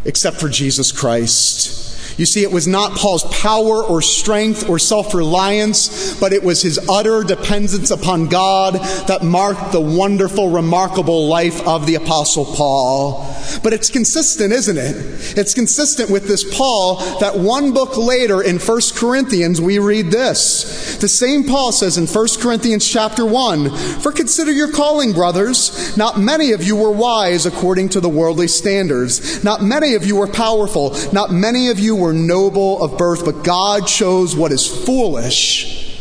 except 0.06 0.40
for 0.40 0.50
Jesus 0.50 0.92
Christ. 0.92 1.83
You 2.18 2.26
see, 2.26 2.44
it 2.44 2.52
was 2.52 2.68
not 2.68 2.98
Paul's 2.98 3.24
power 3.42 3.84
or 3.84 4.02
strength 4.02 4.70
or 4.70 4.80
self 4.80 5.14
reliance, 5.14 6.20
but 6.20 6.34
it 6.34 6.44
was 6.44 6.62
his 6.62 6.80
utter 6.90 7.24
dependence 7.24 7.92
upon 7.92 8.28
God 8.28 8.76
that 9.08 9.24
marked 9.24 9.72
the 9.72 9.82
wonderful, 9.82 10.50
remarkable 10.50 11.28
life 11.28 11.66
of 11.68 11.86
the 11.86 11.96
Apostle 11.96 12.46
Paul. 12.46 13.30
But 13.64 13.74
it's 13.74 13.90
consistent, 13.90 14.54
isn't 14.54 14.78
it? 14.78 15.38
It's 15.38 15.54
consistent 15.54 16.10
with 16.10 16.28
this 16.28 16.44
Paul 16.56 16.98
that 17.20 17.38
one 17.38 17.74
book 17.74 17.98
later 17.98 18.42
in 18.42 18.60
1 18.60 18.82
Corinthians 18.96 19.60
we 19.60 19.80
read 19.80 20.12
this. 20.12 20.98
The 20.98 21.08
same 21.08 21.44
Paul 21.44 21.72
says 21.72 21.98
in 21.98 22.08
1 22.08 22.28
Corinthians 22.40 22.88
chapter 22.88 23.26
1 23.26 24.00
For 24.00 24.12
consider 24.12 24.52
your 24.52 24.72
calling, 24.72 25.14
brothers. 25.14 25.98
Not 25.98 26.20
many 26.20 26.52
of 26.52 26.64
you 26.64 26.76
were 26.76 26.92
wise 26.92 27.46
according 27.46 27.90
to 27.90 28.00
the 28.00 28.10
worldly 28.10 28.48
standards, 28.48 29.44
not 29.44 29.62
many 29.62 29.96
of 29.96 30.06
you 30.06 30.16
were 30.16 30.28
powerful, 30.28 30.96
not 31.12 31.32
many 31.32 31.70
of 31.70 31.80
you 31.80 31.96
were 32.04 32.14
noble 32.14 32.84
of 32.84 32.98
birth, 32.98 33.26
but 33.26 33.44
God 33.44 33.88
chose 33.88 34.36
what 34.36 34.52
is 34.52 34.68
foolish 34.86 35.98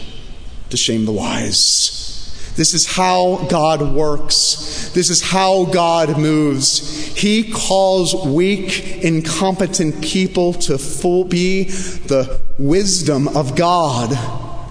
to 0.70 0.76
shame 0.76 1.04
the 1.04 1.12
wise. 1.12 2.52
This 2.56 2.74
is 2.74 2.86
how 2.86 3.46
God 3.48 3.94
works. 3.94 4.90
This 4.92 5.08
is 5.08 5.22
how 5.22 5.64
God 5.64 6.18
moves. 6.18 7.16
He 7.16 7.50
calls 7.50 8.14
weak, 8.26 9.02
incompetent 9.02 10.02
people 10.02 10.52
to 10.54 10.76
be 11.24 11.64
the 11.64 12.40
wisdom 12.58 13.28
of 13.28 13.56
God 13.56 14.10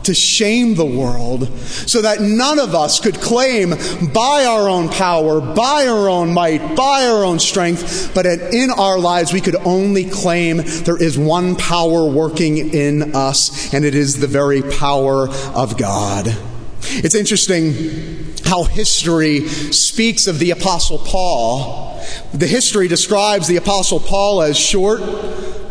to 0.03 0.13
shame 0.13 0.75
the 0.75 0.85
world 0.85 1.47
so 1.59 2.01
that 2.01 2.21
none 2.21 2.59
of 2.59 2.73
us 2.75 2.99
could 2.99 3.19
claim 3.21 3.71
by 4.13 4.45
our 4.45 4.67
own 4.67 4.89
power, 4.89 5.41
by 5.41 5.87
our 5.87 6.09
own 6.09 6.33
might, 6.33 6.75
by 6.75 7.07
our 7.07 7.23
own 7.23 7.39
strength, 7.39 8.11
but 8.13 8.25
in 8.25 8.69
our 8.71 8.99
lives 8.99 9.33
we 9.33 9.41
could 9.41 9.55
only 9.57 10.05
claim 10.05 10.57
there 10.83 11.01
is 11.01 11.17
one 11.17 11.55
power 11.55 12.05
working 12.05 12.73
in 12.73 13.15
us, 13.15 13.73
and 13.73 13.85
it 13.85 13.95
is 13.95 14.19
the 14.19 14.27
very 14.27 14.61
power 14.61 15.29
of 15.55 15.77
God. 15.77 16.35
It's 16.83 17.15
interesting 17.15 18.33
how 18.43 18.63
history 18.63 19.47
speaks 19.47 20.27
of 20.27 20.39
the 20.39 20.51
Apostle 20.51 20.97
Paul. 20.97 22.03
The 22.33 22.47
history 22.47 22.87
describes 22.87 23.47
the 23.47 23.57
Apostle 23.57 23.99
Paul 23.99 24.41
as 24.41 24.57
short, 24.57 24.99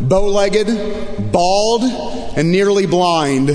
bow 0.01 0.27
legged, 0.27 1.33
bald, 1.33 1.83
and 2.37 2.51
nearly 2.51 2.87
blind. 2.87 3.51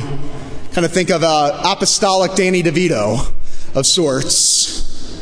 Kind 0.76 0.84
of 0.84 0.92
think 0.92 1.10
of 1.10 1.24
a 1.24 1.62
apostolic 1.64 2.36
Danny 2.36 2.62
DeVito 2.62 3.34
of 3.76 3.86
sorts. 3.86 5.22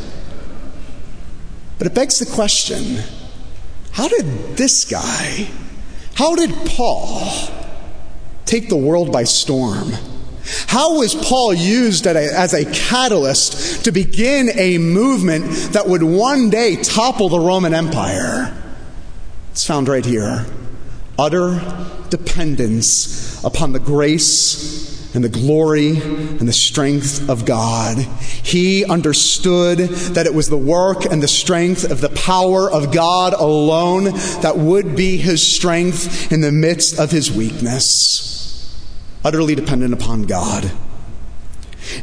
But 1.77 1.85
it 1.85 1.93
begs 1.93 2.17
the 2.17 2.25
question 2.25 3.03
how 3.91 4.07
did 4.07 4.57
this 4.57 4.83
guy, 4.83 5.47
how 6.15 6.35
did 6.35 6.49
Paul 6.65 7.51
take 8.45 8.67
the 8.67 8.75
world 8.75 9.11
by 9.11 9.25
storm? 9.25 9.91
How 10.65 10.97
was 10.97 11.13
Paul 11.13 11.53
used 11.53 12.07
as 12.07 12.55
a 12.55 12.65
catalyst 12.73 13.85
to 13.85 13.91
begin 13.91 14.49
a 14.55 14.79
movement 14.79 15.45
that 15.73 15.87
would 15.87 16.01
one 16.01 16.49
day 16.49 16.77
topple 16.77 17.29
the 17.29 17.39
Roman 17.39 17.75
Empire? 17.75 18.59
It's 19.51 19.67
found 19.67 19.87
right 19.87 20.03
here. 20.03 20.47
Utter 21.19 21.61
dependence 22.09 23.43
upon 23.43 23.71
the 23.71 23.79
grace 23.79 24.92
and 25.13 25.23
the 25.23 25.29
glory 25.29 25.97
and 25.97 26.47
the 26.47 26.53
strength 26.53 27.29
of 27.29 27.45
God. 27.45 27.97
He 27.97 28.85
understood 28.85 29.79
that 29.79 30.25
it 30.25 30.33
was 30.33 30.49
the 30.49 30.57
work 30.57 31.05
and 31.05 31.21
the 31.21 31.27
strength 31.27 31.89
of 31.89 32.01
the 32.01 32.09
power 32.09 32.71
of 32.71 32.91
God 32.91 33.33
alone 33.33 34.05
that 34.41 34.57
would 34.57 34.95
be 34.95 35.17
his 35.17 35.45
strength 35.45 36.31
in 36.31 36.41
the 36.41 36.51
midst 36.51 36.99
of 36.99 37.11
his 37.11 37.31
weakness. 37.31 38.29
Utterly 39.23 39.55
dependent 39.55 39.93
upon 39.93 40.23
God. 40.23 40.71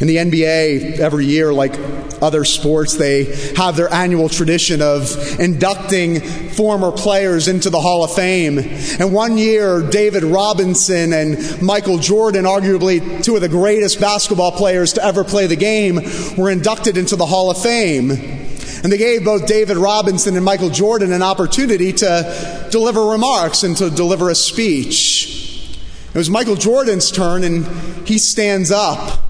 In 0.01 0.07
the 0.07 0.17
NBA, 0.17 0.99
every 0.99 1.27
year, 1.27 1.53
like 1.53 1.75
other 2.23 2.45
sports, 2.45 2.97
they 2.97 3.25
have 3.57 3.77
their 3.77 3.93
annual 3.93 4.29
tradition 4.29 4.83
of 4.83 5.41
inducting 5.41 6.21
former 6.21 6.93
players 6.93 7.49
into 7.49 7.71
the 7.71 7.81
Hall 7.81 8.05
of 8.05 8.13
Fame. 8.13 8.59
And 8.59 9.13
one 9.13 9.39
year, 9.39 9.83
David 9.83 10.23
Robinson 10.23 11.13
and 11.13 11.63
Michael 11.63 11.99
Jordan, 11.99 12.45
arguably 12.45 13.25
two 13.25 13.35
of 13.35 13.41
the 13.41 13.49
greatest 13.49 14.01
basketball 14.01 14.53
players 14.53 14.93
to 14.95 15.05
ever 15.05 15.25
play 15.25 15.47
the 15.47 15.57
game, 15.57 16.01
were 16.37 16.51
inducted 16.51 16.97
into 16.97 17.17
the 17.17 17.27
Hall 17.27 17.51
of 17.51 17.61
Fame. 17.61 18.11
And 18.83 18.91
they 18.91 18.99
gave 18.99 19.25
both 19.25 19.47
David 19.47 19.77
Robinson 19.77 20.37
and 20.37 20.45
Michael 20.45 20.71
Jordan 20.71 21.13
an 21.13 21.23
opportunity 21.23 21.93
to 21.93 22.69
deliver 22.71 23.07
remarks 23.07 23.63
and 23.63 23.77
to 23.77 23.91
deliver 23.91 24.31
a 24.31 24.35
speech. 24.35 25.77
It 26.13 26.19
was 26.19 26.31
Michael 26.31 26.57
Jordan's 26.57 27.11
turn, 27.11 27.45
and 27.45 27.67
he 28.07 28.19
stands 28.19 28.71
up 28.71 29.30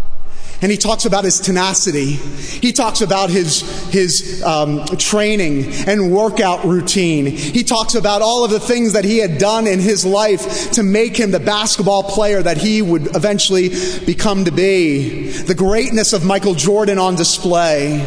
and 0.63 0.71
he 0.71 0.77
talks 0.77 1.07
about 1.07 1.25
his 1.25 1.41
tenacity. 1.41 2.13
He 2.13 2.73
talks 2.73 3.01
about 3.01 3.31
his, 3.31 3.63
his 3.91 4.43
um, 4.43 4.85
training 4.99 5.73
and 5.87 6.13
workout 6.13 6.65
routine. 6.65 7.27
He 7.27 7.65
talks 7.65 7.95
about 7.95 8.21
all 8.21 8.45
of 8.45 8.51
the 8.51 8.61
things 8.61 8.93
that 8.93 9.05
he 9.05 9.19
had 9.19 9.39
done 9.39 9.67
in 9.67 9.81
his 9.81 10.05
life 10.05 10.73
to 10.73 10.83
make 10.83 11.17
him 11.17 11.31
the 11.31 11.41
basketball 11.41 12.03
player 12.03 12.43
that 12.43 12.59
he 12.59 12.83
would 12.83 13.17
eventually 13.17 13.71
become 14.05 14.45
to 14.45 14.51
be. 14.51 15.31
The 15.31 15.55
greatness 15.55 16.13
of 16.13 16.25
Michael 16.25 16.55
Jordan 16.55 16.99
on 16.99 17.15
display. 17.17 18.05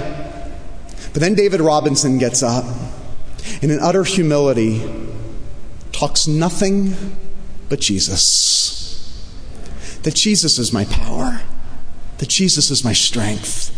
But 1.11 1.21
then 1.21 1.33
David 1.33 1.59
Robinson 1.59 2.19
gets 2.19 2.43
up 2.43 2.65
and, 3.61 3.71
in 3.71 3.79
utter 3.79 4.03
humility, 4.03 4.81
talks 5.91 6.27
nothing 6.27 6.95
but 7.69 7.79
Jesus. 7.79 8.81
That 10.03 10.15
Jesus 10.15 10.59
is 10.59 10.71
my 10.71 10.85
power 10.85 11.41
that 12.17 12.29
Jesus 12.29 12.69
is 12.71 12.83
my 12.83 12.93
strength, 12.93 13.71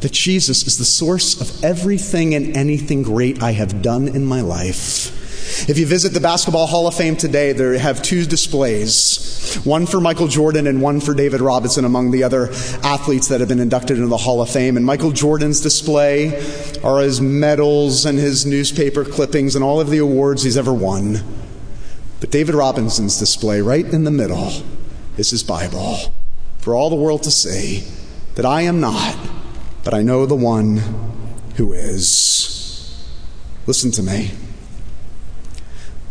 that 0.00 0.12
Jesus 0.12 0.66
is 0.66 0.78
the 0.78 0.84
source 0.84 1.40
of 1.40 1.64
everything 1.64 2.34
and 2.34 2.56
anything 2.56 3.02
great 3.02 3.42
I 3.42 3.52
have 3.52 3.82
done 3.82 4.08
in 4.08 4.24
my 4.24 4.40
life. 4.40 5.68
If 5.68 5.78
you 5.78 5.86
visit 5.86 6.12
the 6.12 6.20
Basketball 6.20 6.66
Hall 6.66 6.86
of 6.86 6.94
Fame 6.94 7.16
today, 7.16 7.52
they 7.52 7.78
have 7.78 8.02
two 8.02 8.24
displays 8.24 9.54
one 9.64 9.86
for 9.86 10.00
Michael 10.00 10.26
Jordan 10.26 10.66
and 10.66 10.80
one 10.80 11.00
for 11.00 11.14
David 11.14 11.40
Robinson, 11.40 11.84
among 11.84 12.10
the 12.10 12.24
other 12.24 12.50
athletes 12.82 13.28
that 13.28 13.40
have 13.40 13.48
been 13.48 13.60
inducted 13.60 13.98
into 13.98 14.08
the 14.08 14.16
Hall 14.16 14.40
of 14.40 14.50
Fame. 14.50 14.76
And 14.76 14.84
Michael 14.84 15.12
Jordan's 15.12 15.60
display 15.60 16.34
are 16.82 17.00
his 17.00 17.20
medals 17.20 18.04
and 18.04 18.18
his 18.18 18.46
newspaper 18.46 19.04
clippings 19.04 19.54
and 19.54 19.62
all 19.62 19.80
of 19.80 19.90
the 19.90 19.98
awards 19.98 20.42
he's 20.42 20.56
ever 20.56 20.72
won. 20.72 21.22
But 22.20 22.30
David 22.30 22.54
Robinson's 22.54 23.18
display, 23.18 23.60
right 23.60 23.84
in 23.84 24.04
the 24.04 24.10
middle, 24.10 24.50
is 25.16 25.30
his 25.30 25.42
Bible 25.42 26.12
for 26.64 26.74
all 26.74 26.88
the 26.88 26.96
world 26.96 27.22
to 27.22 27.30
see 27.30 27.84
that 28.36 28.46
I 28.46 28.62
am 28.62 28.80
not, 28.80 29.18
but 29.84 29.92
I 29.92 30.00
know 30.00 30.24
the 30.24 30.34
one 30.34 30.78
who 31.56 31.74
is. 31.74 33.06
Listen 33.66 33.90
to 33.90 34.02
me. 34.02 34.30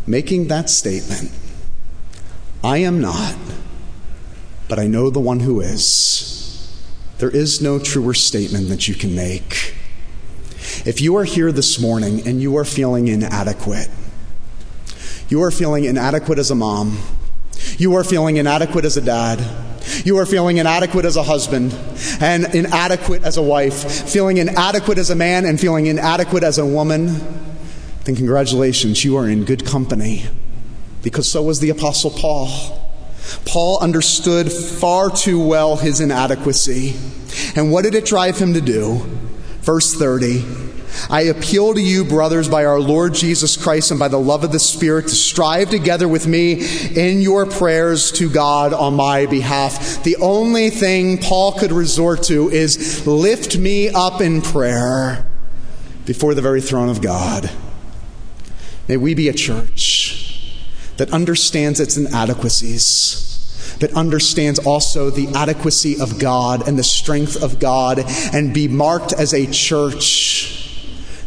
Making 0.06 0.50
that 0.50 0.70
statement, 0.70 1.32
I 2.64 2.78
am 2.78 3.02
not, 3.02 3.36
but 4.68 4.78
I 4.78 4.86
know 4.86 5.10
the 5.10 5.20
one 5.20 5.40
who 5.40 5.60
is. 5.60 6.86
There 7.18 7.32
is 7.32 7.60
no 7.60 7.80
truer 7.80 8.14
statement 8.14 8.70
that 8.70 8.88
you 8.88 8.94
can 8.94 9.16
make. 9.16 9.74
If 10.86 11.02
you 11.02 11.18
are 11.18 11.24
here 11.24 11.52
this 11.52 11.80
morning 11.80 12.28
and 12.28 12.40
you 12.40 12.56
are 12.58 12.66
feeling 12.66 13.08
inadequate, 13.08 13.90
you 15.30 15.42
are 15.42 15.50
feeling 15.50 15.86
inadequate 15.86 16.38
as 16.38 16.52
a 16.52 16.56
mom, 16.56 17.00
you 17.80 17.96
are 17.96 18.04
feeling 18.04 18.38
inadequate 18.38 18.86
as 18.86 18.98
a 18.98 19.02
dad, 19.02 19.73
you 20.04 20.18
are 20.18 20.26
feeling 20.26 20.58
inadequate 20.58 21.06
as 21.06 21.16
a 21.16 21.24
husband 21.24 21.74
and 22.20 22.54
inadequate 22.54 23.24
as 23.24 23.38
a 23.38 23.42
wife, 23.42 24.10
feeling 24.10 24.38
inadequate 24.38 24.98
as 24.98 25.10
a 25.10 25.16
man 25.16 25.46
and 25.46 25.60
feeling 25.60 25.86
inadequate 25.86 26.44
as 26.44 26.58
a 26.58 26.66
woman. 26.66 27.08
Then, 28.04 28.16
congratulations, 28.16 29.04
you 29.06 29.18
are 29.18 29.28
in 29.28 29.46
good 29.46 29.66
company 29.66 30.26
because 31.02 31.30
so 31.30 31.42
was 31.42 31.60
the 31.60 31.70
Apostle 31.70 32.12
Paul. 32.12 32.80
Paul 33.46 33.80
understood 33.80 34.52
far 34.52 35.10
too 35.10 35.40
well 35.40 35.78
his 35.78 36.02
inadequacy. 36.02 36.96
And 37.56 37.72
what 37.72 37.84
did 37.84 37.96
it 37.96 38.06
drive 38.06 38.38
him 38.38 38.54
to 38.54 38.62
do? 38.62 38.98
Verse 39.62 39.94
30 39.94 40.73
I 41.10 41.22
appeal 41.22 41.74
to 41.74 41.82
you, 41.82 42.06
brothers, 42.06 42.48
by 42.48 42.66
our 42.66 42.80
Lord 42.80 43.14
Jesus 43.14 43.58
Christ 43.58 43.92
and 43.92 44.00
by 44.00 44.08
the 44.08 44.20
love 44.20 44.44
of 44.44 44.52
the 44.52 44.60
Spirit, 44.60 45.08
to 45.10 45.16
strive 45.16 45.70
together 45.70 46.08
with 46.08 46.28
me 46.28 46.66
in 46.96 47.22
your 47.22 47.46
prayers 47.46 48.12
to 48.14 48.30
God 48.30 48.74
on 48.74 48.96
my 48.96 49.26
behalf. 49.26 50.04
The 50.04 50.16
only 50.18 50.70
thing 50.70 51.18
Paul 51.18 51.54
could 51.54 51.72
resort 51.72 52.24
to 52.24 52.50
is 52.50 53.06
lift 53.08 53.58
me 53.58 53.90
up 53.90 54.22
in 54.22 54.42
prayer 54.42 55.30
before 56.06 56.34
the 56.34 56.42
very 56.42 56.62
throne 56.62 56.90
of 56.90 57.02
God. 57.02 57.50
May 58.88 58.98
we 58.98 59.14
be 59.14 59.30
a 59.30 59.34
church 59.34 60.54
that 60.98 61.12
understands 61.12 61.80
its 61.80 61.98
inadequacies, 61.98 63.78
that 63.80 63.94
understands 63.94 64.60
also 64.60 65.10
the 65.10 65.28
adequacy 65.36 66.00
of 66.00 66.20
God 66.20 66.68
and 66.68 66.78
the 66.78 66.84
strength 66.84 67.42
of 67.42 67.60
God, 67.60 68.04
and 68.34 68.54
be 68.54 68.68
marked 68.68 69.14
as 69.14 69.34
a 69.34 69.48
church 69.48 70.53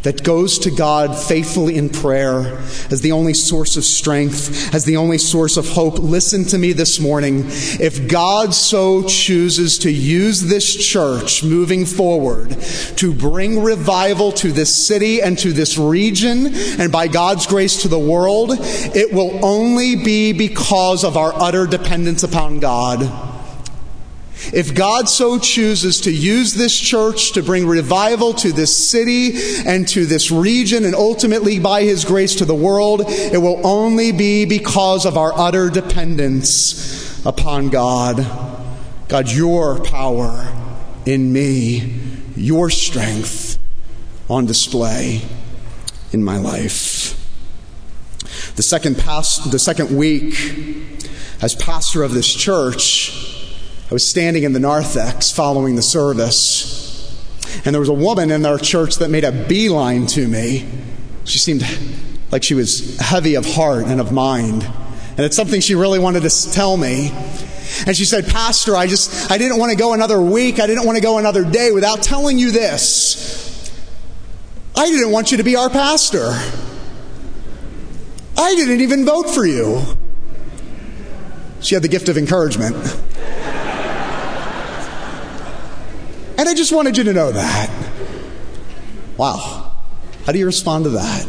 that 0.07 0.23
goes 0.23 0.61
to 0.61 0.71
God 0.71 1.19
faithfully 1.19 1.77
in 1.77 1.89
prayer 1.89 2.59
as 2.93 3.01
the 3.01 3.11
only 3.11 3.35
source 3.35 3.77
of 3.77 3.83
strength, 3.83 4.73
as 4.73 4.85
the 4.85 4.97
only 4.97 5.19
source 5.19 5.57
of 5.57 5.69
hope. 5.69 5.99
Listen 5.99 6.45
to 6.45 6.59
me 6.59 6.73
this 6.73 7.01
morning. 7.01 7.43
If 7.81 8.09
God 8.09 8.55
so 8.55 9.03
chooses 9.03 9.81
to 9.81 9.91
use 9.91 10.43
this 10.43 10.77
church 10.77 11.43
moving 11.43 11.85
forward 11.85 12.51
to 12.99 13.13
bring 13.13 13.65
revival 13.65 14.31
to 14.31 14.53
this 14.53 14.73
city 14.73 15.21
and 15.21 15.37
to 15.41 15.53
this 15.53 15.77
region, 15.77 16.55
and 16.55 16.93
by 16.93 17.09
God's 17.09 17.49
grace 17.49 17.83
to 17.83 17.89
the 17.89 17.99
world, 17.99 18.53
it 18.61 19.13
will 19.13 19.45
only 19.45 19.97
be 19.97 20.33
because 20.33 21.03
of 21.03 21.17
our 21.17 21.33
utter 21.35 21.67
dependence 21.67 22.23
upon 22.23 22.61
God. 22.61 23.26
If 24.53 24.75
God 24.75 25.09
so 25.09 25.39
chooses 25.39 26.01
to 26.03 26.13
use 26.13 26.55
this 26.55 26.79
church 26.79 27.33
to 27.33 27.43
bring 27.43 27.67
revival 27.67 28.33
to 28.35 28.53
this 28.53 28.75
city 28.75 29.35
and 29.67 29.87
to 29.89 30.07
this 30.07 30.31
region 30.31 30.85
and 30.85 30.95
ultimately 30.95 31.59
by 31.59 31.83
His 31.83 32.05
grace 32.05 32.37
to 32.37 32.45
the 32.45 32.55
world, 32.55 33.03
it 33.07 33.39
will 33.39 33.67
only 33.67 34.13
be 34.13 34.45
because 34.45 35.05
of 35.05 35.17
our 35.17 35.33
utter 35.37 35.69
dependence 35.71 37.25
upon 37.27 37.69
God. 37.69 38.27
God, 39.09 39.31
your 39.31 39.81
power 39.85 40.53
in 41.05 41.33
me, 41.33 42.01
your 42.37 42.71
strength 42.71 43.59
on 44.29 44.47
display 44.47 45.23
in 46.13 46.23
my 46.23 46.39
life. 46.39 47.13
The 48.57 48.63
second, 48.63 48.99
past, 48.99 49.51
the 49.51 49.59
second 49.59 49.97
week, 49.97 50.35
as 51.43 51.55
pastor 51.55 52.03
of 52.03 52.15
this 52.15 52.33
church, 52.33 53.36
I 53.89 53.95
was 53.95 54.05
standing 54.05 54.43
in 54.43 54.53
the 54.53 54.59
narthex 54.59 55.31
following 55.31 55.77
the 55.77 55.83
service, 55.83 57.15
and 57.65 57.73
there 57.73 57.79
was 57.79 57.89
a 57.89 57.95
woman 57.95 58.33
in 58.33 58.45
our 58.45 58.59
church 58.59 58.97
that 58.97 59.11
made 59.11 59.23
a 59.23 59.31
beeline 59.31 60.09
to 60.09 60.27
me. 60.27 60.69
She 61.23 61.39
seemed 61.39 61.65
like 62.33 62.43
she 62.43 62.55
was 62.55 62.99
heavy 62.99 63.37
of 63.37 63.47
heart 63.47 63.85
and 63.87 64.01
of 64.01 64.11
mind, 64.11 64.65
and 64.65 65.21
it's 65.21 65.37
something 65.37 65.61
she 65.61 65.77
really 65.77 66.01
wanted 66.01 66.29
to 66.29 66.51
tell 66.51 66.77
me. 66.77 67.13
And 67.87 67.97
she 67.97 68.05
said, 68.05 68.27
Pastor, 68.27 68.75
I 68.75 68.89
just, 68.89 69.31
I 69.31 69.39
didn't 69.39 69.59
want 69.59 69.71
to 69.71 69.79
go 69.79 69.93
another 69.93 70.21
week, 70.21 70.59
I 70.59 70.67
didn't 70.67 70.85
want 70.85 70.97
to 70.97 71.03
go 71.03 71.19
another 71.19 71.45
day 71.45 71.71
without 71.71 72.03
telling 72.03 72.41
you 72.41 72.51
this. 72.51 73.73
I 74.75 74.91
didn't 74.91 75.13
want 75.13 75.31
you 75.31 75.37
to 75.37 75.45
be 75.45 75.55
our 75.55 75.71
pastor. 75.71 76.33
I 78.37 78.55
didn't 78.57 78.81
even 78.81 79.05
vote 79.05 79.31
for 79.31 79.47
you. 79.47 79.81
She 81.61 81.77
had 81.77 81.85
the 81.85 81.89
gift 81.89 82.09
of 82.09 82.19
encouragement. 82.19 82.75
And 86.39 86.49
I 86.49 86.55
just 86.55 86.73
wanted 86.73 86.97
you 86.97 87.05
to 87.05 87.13
know 87.13 87.33
that. 87.33 87.71
Wow. 89.17 89.73
How 90.27 90.33
do 90.33 90.39
you 90.39 90.47
respond 90.47 90.85
to 90.85 90.91
that? 90.91 91.27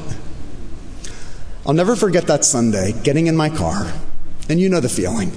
I'll 1.65 1.73
never 1.73 1.95
forget 1.95 2.27
that 2.27 2.45
Sunday 2.45 2.93
getting 3.03 3.27
in 3.27 3.35
my 3.35 3.49
car, 3.49 3.91
and 4.49 4.59
you 4.59 4.69
know 4.69 4.79
the 4.79 4.89
feeling. 4.89 5.31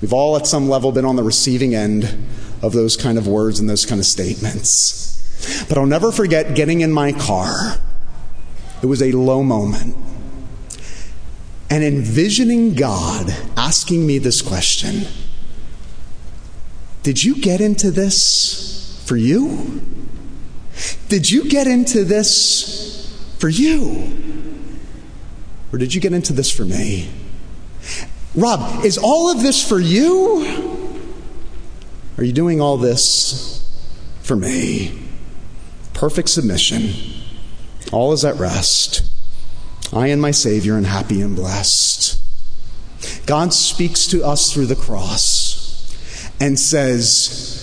We've 0.00 0.12
all 0.12 0.36
at 0.36 0.46
some 0.46 0.68
level 0.68 0.92
been 0.92 1.04
on 1.04 1.16
the 1.16 1.22
receiving 1.22 1.74
end 1.74 2.26
of 2.60 2.72
those 2.72 2.96
kind 2.96 3.18
of 3.18 3.26
words 3.26 3.60
and 3.60 3.70
those 3.70 3.86
kind 3.86 4.00
of 4.00 4.06
statements. 4.06 5.64
But 5.68 5.78
I'll 5.78 5.86
never 5.86 6.12
forget 6.12 6.54
getting 6.54 6.80
in 6.80 6.92
my 6.92 7.12
car. 7.12 7.78
It 8.82 8.86
was 8.86 9.00
a 9.00 9.12
low 9.12 9.42
moment. 9.42 9.96
And 11.70 11.82
envisioning 11.82 12.74
God 12.74 13.34
asking 13.56 14.06
me 14.06 14.18
this 14.18 14.42
question 14.42 15.06
Did 17.02 17.24
you 17.24 17.40
get 17.40 17.60
into 17.60 17.90
this 17.90 18.83
for 19.04 19.16
you? 19.16 19.80
Did 21.08 21.30
you 21.30 21.48
get 21.48 21.66
into 21.66 22.04
this 22.04 23.36
for 23.38 23.48
you? 23.48 24.12
Or 25.72 25.78
did 25.78 25.94
you 25.94 26.00
get 26.00 26.12
into 26.12 26.32
this 26.32 26.50
for 26.50 26.64
me? 26.64 27.10
Rob, 28.34 28.84
is 28.84 28.98
all 28.98 29.30
of 29.30 29.42
this 29.42 29.66
for 29.66 29.78
you? 29.78 31.00
Are 32.18 32.24
you 32.24 32.32
doing 32.32 32.60
all 32.60 32.76
this 32.76 33.60
for 34.22 34.36
me? 34.36 35.00
Perfect 35.92 36.28
submission. 36.28 36.92
All 37.92 38.12
is 38.12 38.24
at 38.24 38.36
rest. 38.36 39.02
I 39.92 40.08
and 40.08 40.20
my 40.20 40.30
Savior 40.32 40.76
and 40.76 40.86
happy 40.86 41.20
and 41.20 41.36
blessed. 41.36 42.20
God 43.26 43.52
speaks 43.52 44.06
to 44.08 44.24
us 44.24 44.52
through 44.52 44.66
the 44.66 44.76
cross 44.76 45.96
and 46.40 46.58
says, 46.58 47.53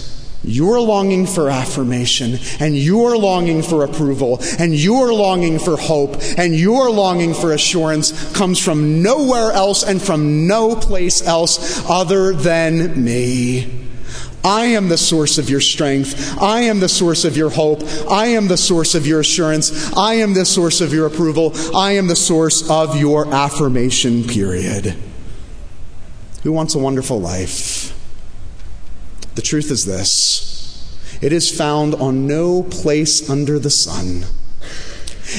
you're 0.43 0.79
longing 0.79 1.27
for 1.27 1.49
affirmation, 1.49 2.39
and 2.59 2.75
you're 2.75 3.17
longing 3.17 3.61
for 3.61 3.83
approval, 3.83 4.39
and 4.57 4.75
you're 4.75 5.13
longing 5.13 5.59
for 5.59 5.77
hope, 5.77 6.17
and 6.37 6.55
you're 6.55 6.89
longing 6.89 7.33
for 7.33 7.53
assurance 7.53 8.31
comes 8.33 8.57
from 8.57 9.03
nowhere 9.03 9.51
else 9.51 9.83
and 9.83 10.01
from 10.01 10.47
no 10.47 10.75
place 10.75 11.25
else 11.25 11.87
other 11.89 12.33
than 12.33 13.03
me. 13.03 13.81
I 14.43 14.65
am 14.65 14.89
the 14.89 14.97
source 14.97 15.37
of 15.37 15.49
your 15.49 15.61
strength. 15.61 16.35
I 16.41 16.61
am 16.61 16.79
the 16.79 16.89
source 16.89 17.25
of 17.25 17.37
your 17.37 17.51
hope. 17.51 17.83
I 18.09 18.27
am 18.27 18.47
the 18.47 18.57
source 18.57 18.95
of 18.95 19.05
your 19.05 19.19
assurance. 19.19 19.95
I 19.95 20.15
am 20.15 20.33
the 20.33 20.45
source 20.45 20.81
of 20.81 20.93
your 20.93 21.05
approval. 21.05 21.53
I 21.75 21.91
am 21.91 22.07
the 22.07 22.15
source 22.15 22.67
of 22.67 22.99
your 22.99 23.31
affirmation, 23.31 24.23
period. 24.23 24.95
Who 26.41 26.51
wants 26.51 26.73
a 26.73 26.79
wonderful 26.79 27.21
life? 27.21 27.90
The 29.35 29.41
truth 29.41 29.71
is 29.71 29.85
this 29.85 30.51
it 31.21 31.31
is 31.33 31.55
found 31.55 31.95
on 31.95 32.27
no 32.27 32.63
place 32.63 33.29
under 33.29 33.59
the 33.59 33.69
sun. 33.69 34.25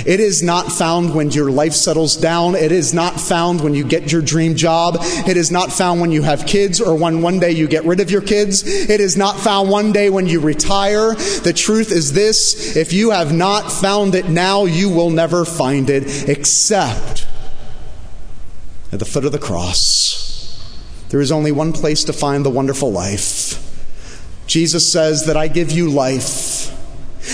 It 0.06 0.20
is 0.20 0.42
not 0.42 0.72
found 0.72 1.14
when 1.14 1.30
your 1.30 1.50
life 1.50 1.74
settles 1.74 2.16
down. 2.16 2.54
It 2.54 2.72
is 2.72 2.94
not 2.94 3.20
found 3.20 3.60
when 3.60 3.74
you 3.74 3.84
get 3.84 4.10
your 4.10 4.22
dream 4.22 4.54
job. 4.54 4.96
It 5.00 5.36
is 5.36 5.50
not 5.50 5.70
found 5.70 6.00
when 6.00 6.12
you 6.12 6.22
have 6.22 6.46
kids 6.46 6.80
or 6.80 6.94
when 6.94 7.20
one 7.20 7.38
day 7.38 7.50
you 7.50 7.66
get 7.66 7.84
rid 7.84 8.00
of 8.00 8.10
your 8.10 8.22
kids. 8.22 8.62
It 8.64 9.00
is 9.00 9.16
not 9.16 9.38
found 9.38 9.68
one 9.68 9.92
day 9.92 10.08
when 10.08 10.26
you 10.26 10.40
retire. 10.40 11.14
The 11.14 11.52
truth 11.54 11.92
is 11.92 12.12
this 12.12 12.76
if 12.76 12.92
you 12.92 13.10
have 13.10 13.34
not 13.34 13.70
found 13.70 14.14
it 14.14 14.28
now, 14.28 14.64
you 14.64 14.88
will 14.88 15.10
never 15.10 15.44
find 15.44 15.90
it 15.90 16.28
except 16.28 17.26
at 18.92 18.98
the 18.98 19.04
foot 19.04 19.24
of 19.24 19.32
the 19.32 19.38
cross. 19.38 20.22
There 21.10 21.20
is 21.20 21.32
only 21.32 21.52
one 21.52 21.72
place 21.72 22.04
to 22.04 22.12
find 22.12 22.46
the 22.46 22.50
wonderful 22.50 22.90
life. 22.90 23.71
Jesus 24.46 24.90
says 24.90 25.26
that 25.26 25.36
I 25.36 25.48
give 25.48 25.70
you 25.70 25.90
life. 25.90 26.68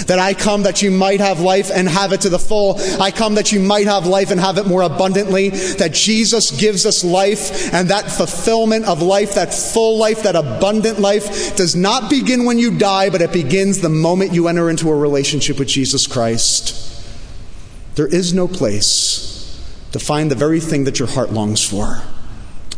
That 0.06 0.18
I 0.18 0.34
come 0.34 0.64
that 0.64 0.82
you 0.82 0.90
might 0.90 1.20
have 1.20 1.40
life 1.40 1.70
and 1.72 1.88
have 1.88 2.12
it 2.12 2.20
to 2.20 2.28
the 2.28 2.38
full. 2.38 2.78
I 3.00 3.10
come 3.10 3.36
that 3.36 3.52
you 3.52 3.60
might 3.60 3.86
have 3.86 4.06
life 4.06 4.30
and 4.30 4.38
have 4.38 4.58
it 4.58 4.66
more 4.66 4.82
abundantly. 4.82 5.48
That 5.48 5.94
Jesus 5.94 6.50
gives 6.50 6.84
us 6.84 7.02
life 7.02 7.72
and 7.72 7.88
that 7.88 8.10
fulfillment 8.10 8.84
of 8.84 9.00
life, 9.00 9.34
that 9.34 9.54
full 9.54 9.96
life, 9.96 10.24
that 10.24 10.36
abundant 10.36 10.98
life 10.98 11.56
does 11.56 11.74
not 11.74 12.10
begin 12.10 12.44
when 12.44 12.58
you 12.58 12.76
die, 12.76 13.08
but 13.08 13.22
it 13.22 13.32
begins 13.32 13.80
the 13.80 13.88
moment 13.88 14.34
you 14.34 14.48
enter 14.48 14.68
into 14.68 14.90
a 14.90 14.94
relationship 14.94 15.58
with 15.58 15.68
Jesus 15.68 16.06
Christ. 16.06 16.84
There 17.94 18.06
is 18.06 18.34
no 18.34 18.46
place 18.46 19.34
to 19.92 19.98
find 19.98 20.30
the 20.30 20.36
very 20.36 20.60
thing 20.60 20.84
that 20.84 20.98
your 20.98 21.08
heart 21.08 21.32
longs 21.32 21.64
for 21.64 22.02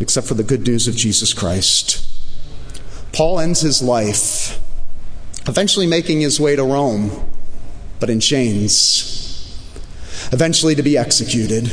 except 0.00 0.26
for 0.26 0.34
the 0.34 0.42
good 0.42 0.66
news 0.66 0.88
of 0.88 0.96
Jesus 0.96 1.34
Christ. 1.34 2.10
Paul 3.12 3.40
ends 3.40 3.61
his 3.61 3.83
life 3.83 4.61
eventually 5.46 5.87
making 5.87 6.20
his 6.20 6.38
way 6.38 6.55
to 6.55 6.62
Rome, 6.62 7.11
but 7.99 8.11
in 8.11 8.20
chains, 8.20 9.59
eventually 10.33 10.75
to 10.75 10.83
be 10.83 10.96
executed. 10.96 11.73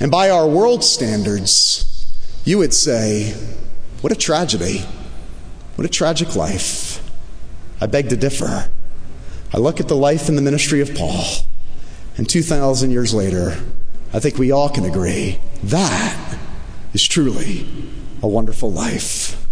And 0.00 0.10
by 0.10 0.30
our 0.30 0.48
world 0.48 0.82
standards, 0.82 2.12
you 2.44 2.58
would 2.58 2.74
say, 2.74 3.34
What 4.00 4.12
a 4.12 4.16
tragedy! 4.16 4.84
What 5.76 5.84
a 5.84 5.90
tragic 5.90 6.34
life. 6.34 7.02
I 7.82 7.86
beg 7.86 8.08
to 8.08 8.16
differ. 8.16 8.70
I 9.52 9.58
look 9.58 9.78
at 9.78 9.88
the 9.88 9.94
life 9.94 10.28
and 10.28 10.38
the 10.38 10.42
ministry 10.42 10.80
of 10.80 10.94
Paul, 10.94 11.22
and 12.16 12.28
2,000 12.28 12.90
years 12.90 13.12
later, 13.12 13.58
I 14.14 14.20
think 14.20 14.38
we 14.38 14.50
all 14.50 14.70
can 14.70 14.86
agree 14.86 15.38
that 15.62 16.38
is 16.94 17.06
truly 17.06 17.66
a 18.22 18.28
wonderful 18.28 18.72
life. 18.72 19.45